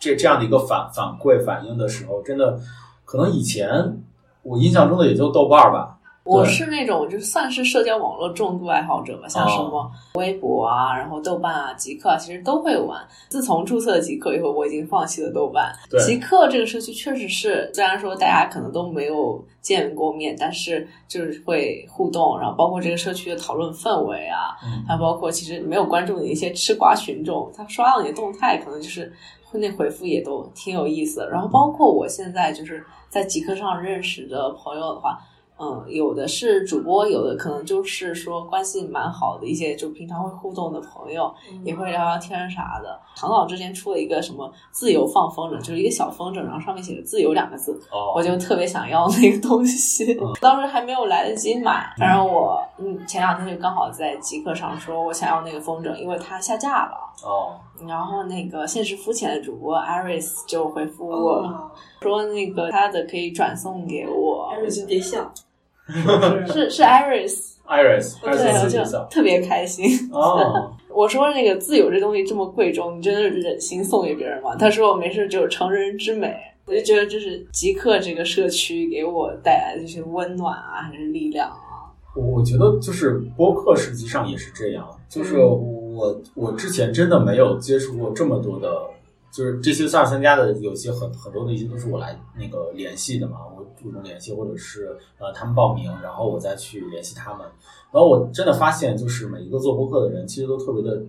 [0.00, 2.58] 这这样的一个反反馈反应的时候，真的
[3.04, 4.00] 可能以前
[4.42, 5.93] 我印象中的也就豆瓣儿吧。
[6.24, 13.06] 我是那种就算是社交网络重度爱好者吧，像什么微博啊，然后豆瓣啊、极客啊，其实都会玩。
[13.28, 15.70] 自从注册极客以后，我已经放弃了豆瓣。
[15.90, 29.12] 对极客这个社区确实是，虽然说大家可能都没有见过面，但是就是会互动，然后包括这个社区的讨论氛围啊，嗯还包括其实没有关注你的一些吃瓜群众，他刷到你的动态，可能就是
[29.44, 31.28] 会那回复也都挺有意思的。
[31.28, 35.33] 然后包括我现在就是在极客上认识的朋友的话，嗯，
[35.88, 41.32] 有的是主播，有的可能就是说关系蛮好的一些，就平常会互动的朋友，
[41.62, 42.98] 也会聊聊天啥的。
[43.16, 51.94] 唐导之前出了一个什么自由放风筝，就是一个小风筝，然后上面写着“自由”两个字，哦，我就特别想要那个东西嗯，当时还没有来得及买。
[51.96, 56.98] 反正我嗯前两天就刚好在极客上说我想要那个风筝，因为它下架了。
[57.22, 57.54] 哦，
[57.86, 61.70] 然后那个现实肤浅的主播 Iris 就回复我、哦，
[62.04, 65.32] 说，那个他的可以转送给我，艾瑞斯别笑，
[66.52, 69.08] 是是 Iris，，Iris，对，我就。
[69.10, 69.86] 特别开心。
[70.12, 74.54] 哦， 我说那个自由这东西这么贵重，你真的忍心送给别人吗？
[74.56, 76.36] 他说我没事，只有成人之美。
[76.66, 81.92] 我就觉得这是极客这个社区给我带来的这些温暖啊，还是力量啊。
[82.16, 88.68] 我我觉得就是播客实际上也是这样，就是我我之前真的没有接触过这么多的，
[89.34, 97.40] 就是这些上参加的有些很很多的一些都是我来那个联系的嘛，我主动联系或者是呃他们报名，然后我再去联系他们，
[97.90, 101.02] 然后我真的发现就是每一个做播客的人其实都特别的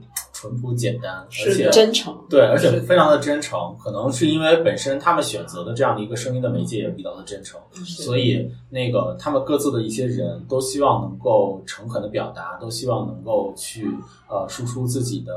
[0.45, 1.15] 淳朴简单，
[1.45, 13.87] 而且真诚，对，而且非常的真诚，可能是因为本身他们选择的这样的一个声音的媒介也比较的真诚，所以那个他们各自的一些人都希望能够诚恳的表达，都希望能够去
[14.29, 15.33] 呃输出自己的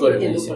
[0.00, 0.54] 个人的一些。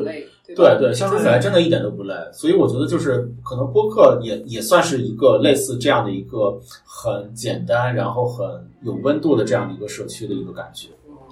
[0.57, 8.45] 对对，相处起来真的一点都不累，所以我觉得就是可能播客也也算是一个类似这样的一个很简单，然后很
[8.83, 10.89] 有温度的这样的一个社区的一个感觉。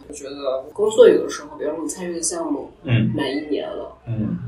[0.09, 4.39] 嗯我觉得工作有的时候，比方说你参与的项目嗯满一年了，嗯，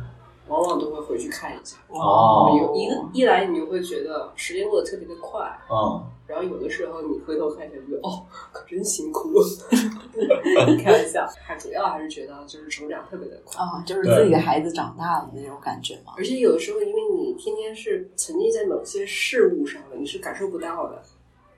[0.48, 1.76] 往往都会回去看一下。
[1.88, 5.40] 哦有一个一来你就会觉得时间过得特别的快，
[5.70, 9.34] 嗯，然后有的时候你回头看一下，觉得哦，可真辛苦。
[10.82, 13.62] 开玩笑，还主要还是觉得就是成长特别的快。
[13.62, 16.14] 啊，就是自己的孩子长大了那种感觉嘛。
[16.16, 21.02] 而且有的时候，因为你天天是沉浸在某些事物上了，你是感受不到的。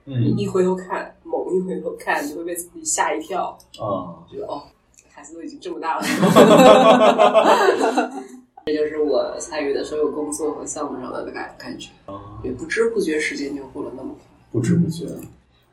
[0.04, 4.62] 你嗯一回头看，猛一回头看，你会被自己吓一跳，啊觉得哦，
[5.10, 6.04] 孩子都已经这么大了。
[8.64, 14.22] 这就是我参与的所有工作和项目上的感感觉，啊，也不知不觉时间就过了那么快。
[14.52, 15.06] 不知不觉。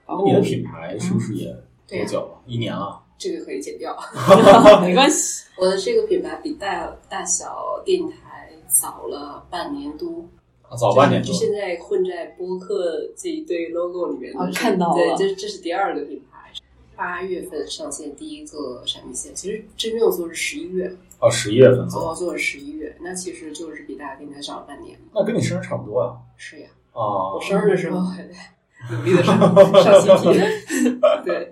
[0.08, 1.56] 然后你的品牌是不是也
[1.88, 2.30] 多久了？
[2.48, 3.00] 一年了。
[3.20, 3.96] 这个可以剪掉。
[4.82, 10.39] 没关系，我的这个品牌比大大小电台早了半年多，啊
[10.78, 11.34] 早半年多就。
[11.34, 16.38] 现在混在播客这一堆 logo 里面的啊，看到了对，这这是第二个品牌。
[16.96, 25.00] 八月份上线第一个产品线，其实真正做是十一月，哦，十一月份然做，后做了十一月，那其实就是比大家平台早了半年。
[25.16, 26.12] 那跟你生日差不多呀。
[26.36, 28.34] 是呀，哦我，生日的时候还 在
[28.92, 29.40] 努力的上
[29.82, 31.50] 上新品，对，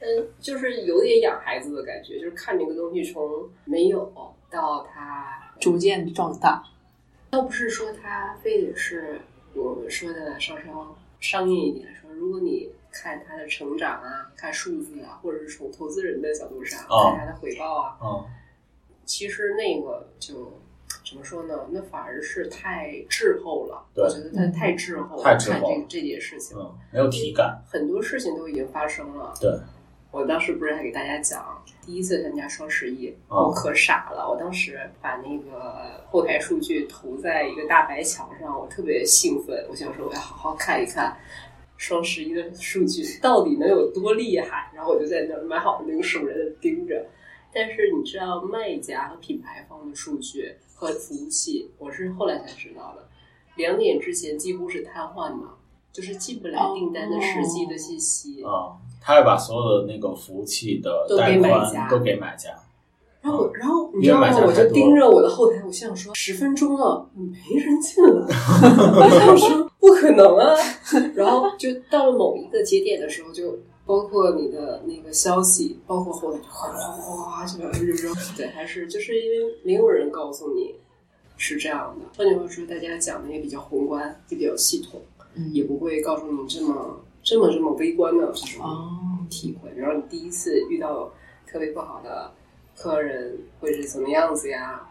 [0.00, 4.12] 嗯，就是有点养孩子的感觉，就是看这个东西从没有
[4.50, 6.62] 到它逐渐壮大。
[7.36, 9.20] 倒不是说它非得是
[9.52, 18.24] 我们说的稍稍商业一点说，如果你看它的成长啊，看数字啊，或者是从投资人的角度上、哦看它的回报啊，嗯
[19.04, 20.50] 其实那个就
[21.06, 21.66] 怎么说呢？
[21.70, 23.84] 那反而是太滞后了。
[23.94, 27.62] 对我觉得它太滞后了，太滞后了看这这件事情，嗯，没有体感。
[27.68, 29.34] 很多事情都已经发生了。
[29.38, 29.50] 对，
[30.10, 34.26] 我当时不是还给大家讲，第一次参加双十一，哦我可傻了。
[34.28, 41.14] 我当时把那个后台数据投在一个大白墙上，我特别兴奋，我想说我要好好看一看
[41.76, 44.72] 双十一的数据到底能有多厉害。
[44.74, 47.06] 然后我就在那儿买好那个熟人的盯着。
[47.52, 53.08] 但是你知道卖家和品牌方的数据和服务器，我是后来才知道的，
[53.56, 55.46] 两点之前几乎是瘫痪的，
[55.96, 58.42] 就是进不来订单的实际的信息。
[58.44, 62.50] 嗯，他会把所有的那个服务器的都带给买家宽都给买家。
[63.22, 64.28] 然后，然后你知道吗？
[64.46, 68.10] 我就盯着我的后台，我心想说，十分钟了，没人进来。
[68.12, 70.54] 我想说，不可能啊！
[71.14, 80.76] 然后就到了某一个节点的时候，就包括你的那个消息，包括后台就哗哗哗就就就对，还是就是因为没有人告诉你
[81.36, 82.06] 是这样的。
[82.16, 85.00] 换句话说，大家讲的也比较宏观，也比较系统，
[85.36, 89.70] 嗯也不会告诉你这么这么这么微观的这种哦，体会。
[89.76, 91.12] 然后你第一次遇到
[91.46, 92.32] 特别不好的
[92.74, 94.88] 客人会是怎么样子呀？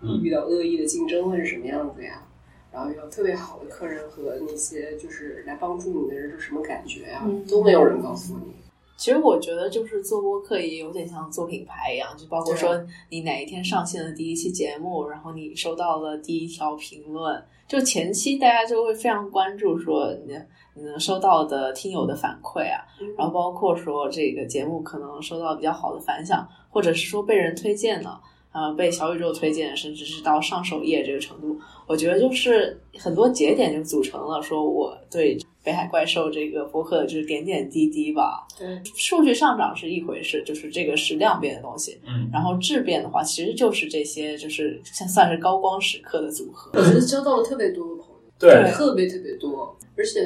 [0.00, 2.22] 嗯遇到恶意的竞争会是什么样子呀？
[2.70, 7.22] 然后遇到特别好的客人和那些就是来帮助你的人是什么感觉呀？
[7.26, 8.54] 嗯都没有人告诉你。
[8.98, 22.82] 其实我觉得就是做播客也有点像做品牌一样，就包括说你哪一天上线的第一期节目，然后你收到了第一条评论，就前期大家就会非常关注说你的你能收到的听友的反馈啊，
[23.16, 28.20] 然后包括说这个节目可能收到比较好的反响，或者是说被人推荐了，
[28.52, 38.46] 呃，被小宇宙推荐，甚至是到上首页这个程度，我觉得就是很多节点就组成了说我对北海怪兽这个博客就是点点滴滴吧。
[38.58, 46.70] 对，数据上涨是一回事，就是这个是量变的东西，嗯，然后质变的话，其实就是这些就是像算是高光时刻的组合。
[46.74, 50.20] 我觉得交到了特别多的朋友，对，特别特别多，而且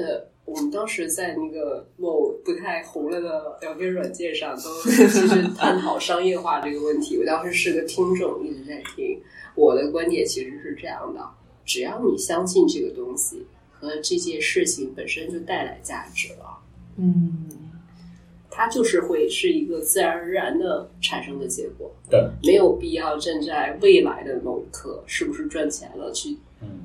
[0.44, 7.16] 我们当时在那个某不太红了的聊天软件上，都其实探讨商业化这个问题。
[7.16, 9.20] 我当时是个听众，一直在听。
[9.54, 11.20] 我的观点其实是这样的：
[11.64, 16.58] 只要你相信这个东西和这件事情本身就带来价值了，
[16.96, 17.48] 嗯，
[18.50, 21.90] 它就是会是一个自然而然的产生的结果。
[22.10, 26.36] 对，没有必要站在未来的某一刻是不是赚钱了去嗯，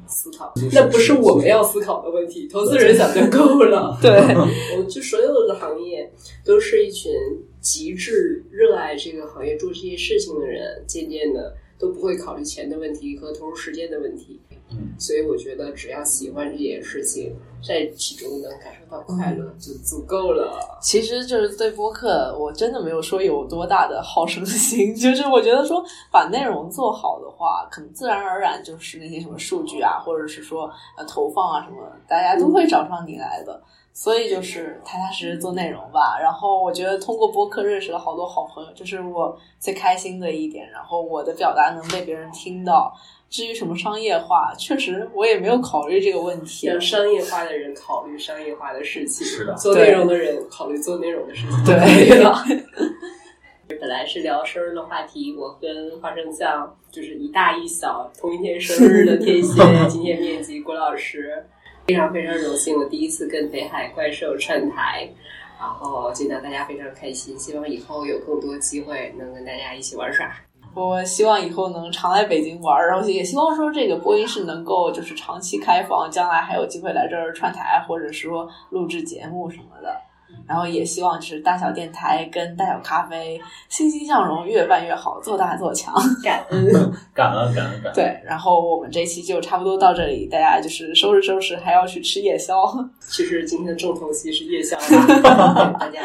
[0.08, 3.98] 思考，那不是我们要思考的问题，投资人想就够了。
[4.02, 4.12] 对，
[4.78, 6.12] 我就所有的行业
[6.46, 7.12] 都是一群
[7.60, 14.40] 极致热爱这个行业做这些事情的人，渐渐的都不会考虑钱的问题和投入时间的问题。
[14.70, 17.34] 嗯，所以我觉得只要喜欢这件事情，
[17.66, 20.60] 在其中能感受到快乐就足够了。
[20.82, 33.62] 其实就是对播客，我真的没有说有多大的好胜心，就是我觉得说把内容做好的话，可能自然而然就是那些什么数据啊，或者是说呃投放啊什么，大家都会找上你来的。
[33.94, 36.20] 所以就是踏踏实实做内容吧。
[36.22, 40.70] 然后我觉得通过播客认识了好多好朋友，这是我最开心的一点。
[40.70, 42.94] 然后我的表达能被别人听到。
[43.30, 46.68] 至于什么商业化，确实我也没有考虑这个问题。
[46.68, 52.44] 让商业化的人考虑商业化的事情，是的做内容的人考虑做内容的事情，对对吧？
[53.80, 61.46] 本来是聊生日的话题，我跟花生酱就是一大一小同一天生日的天蝎， 今天面基郭老师，
[61.86, 65.08] 非常非常荣幸，我第一次跟北海怪兽串台，
[65.60, 70.34] 然后见到大家非常开心，希望以后有更多机会能跟大家一起玩耍。
[70.78, 79.96] 我希望以后能常来北京玩，然后也希望说这个播音室能够就是长期开放，将来还有机会来这儿串台，或者说录制节目什么的。
[80.48, 85.94] 然后也希望就是大小电台跟大小咖啡欣欣向荣，越办越好，做大做强。
[86.24, 86.64] 感恩，
[87.12, 87.94] 感恩感恩感恩。
[87.96, 92.54] 对，然后我们这期就差不多到这里，大家就是收拾收拾，还要去吃夜宵。
[93.00, 94.78] 其实今天的重头戏是夜宵
[95.24, 96.02] 啦，大家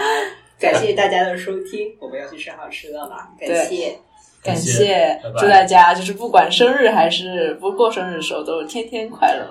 [0.59, 3.99] 感谢大家的收听，我们要去吃好吃的了，感谢。
[4.43, 9.47] 感感谢祝大家就是不管生日还是不过生日的时候，都天天快乐。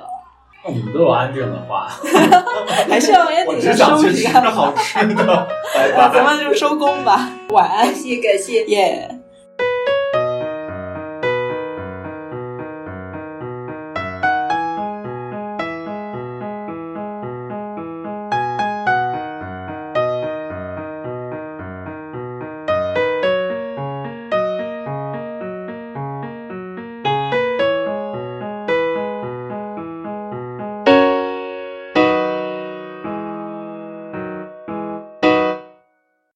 [0.64, 1.88] 那你们都有安定的话，
[2.90, 4.52] 还是要我只的收想去吃一下吧。
[4.52, 5.48] 好吃的，
[5.98, 6.24] 那咱。
[6.24, 8.64] 们就收工吧，晚安谢，谢感谢。
[8.66, 9.21] 耶。